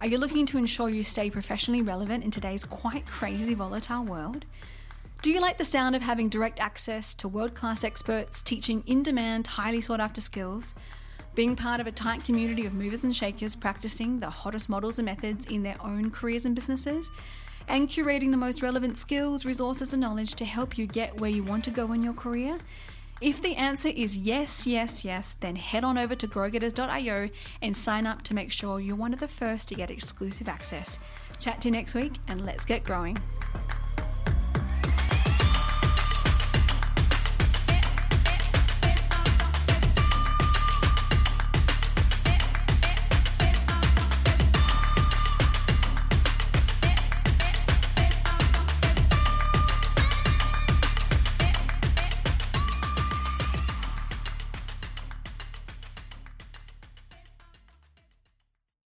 Are 0.00 0.06
you 0.06 0.18
looking 0.18 0.46
to 0.46 0.58
ensure 0.58 0.88
you 0.88 1.02
stay 1.02 1.30
professionally 1.30 1.82
relevant 1.82 2.22
in 2.22 2.30
today's 2.30 2.64
quite 2.64 3.06
crazy, 3.06 3.54
volatile 3.54 4.04
world? 4.04 4.44
Do 5.20 5.32
you 5.32 5.40
like 5.40 5.58
the 5.58 5.64
sound 5.64 5.96
of 5.96 6.02
having 6.02 6.28
direct 6.28 6.60
access 6.60 7.12
to 7.16 7.26
world 7.26 7.56
class 7.56 7.82
experts 7.82 8.40
teaching 8.40 8.84
in 8.86 9.02
demand, 9.02 9.48
highly 9.48 9.80
sought 9.80 9.98
after 9.98 10.20
skills? 10.20 10.72
Being 11.36 11.54
part 11.54 11.80
of 11.80 11.86
a 11.86 11.92
tight 11.92 12.24
community 12.24 12.66
of 12.66 12.74
movers 12.74 13.04
and 13.04 13.14
shakers 13.14 13.54
practicing 13.54 14.18
the 14.18 14.30
hottest 14.30 14.68
models 14.68 14.98
and 14.98 15.06
methods 15.06 15.46
in 15.46 15.62
their 15.62 15.76
own 15.80 16.10
careers 16.10 16.44
and 16.44 16.54
businesses? 16.54 17.10
and 17.68 17.88
curating 17.88 18.30
the 18.30 18.36
most 18.36 18.62
relevant 18.62 18.96
skills, 18.96 19.44
resources, 19.44 19.92
and 19.92 20.00
knowledge 20.00 20.34
to 20.34 20.44
help 20.44 20.78
you 20.78 20.86
get 20.86 21.20
where 21.20 21.30
you 21.30 21.42
want 21.42 21.64
to 21.64 21.70
go 21.70 21.92
in 21.92 22.02
your 22.02 22.12
career? 22.12 22.58
If 23.20 23.40
the 23.40 23.56
answer 23.56 23.88
is 23.88 24.16
yes, 24.16 24.66
yes, 24.66 25.04
yes, 25.04 25.34
then 25.40 25.56
head 25.56 25.84
on 25.84 25.96
over 25.96 26.14
to 26.14 26.28
growgetters.io 26.28 27.30
and 27.62 27.76
sign 27.76 28.06
up 28.06 28.22
to 28.22 28.34
make 28.34 28.52
sure 28.52 28.78
you're 28.78 28.94
one 28.94 29.14
of 29.14 29.20
the 29.20 29.28
first 29.28 29.68
to 29.68 29.74
get 29.74 29.90
exclusive 29.90 30.48
access. 30.48 30.98
Chat 31.38 31.60
to 31.62 31.68
you 31.68 31.72
next 31.72 31.94
week 31.94 32.12
and 32.28 32.44
let's 32.44 32.64
get 32.64 32.84
growing. 32.84 33.16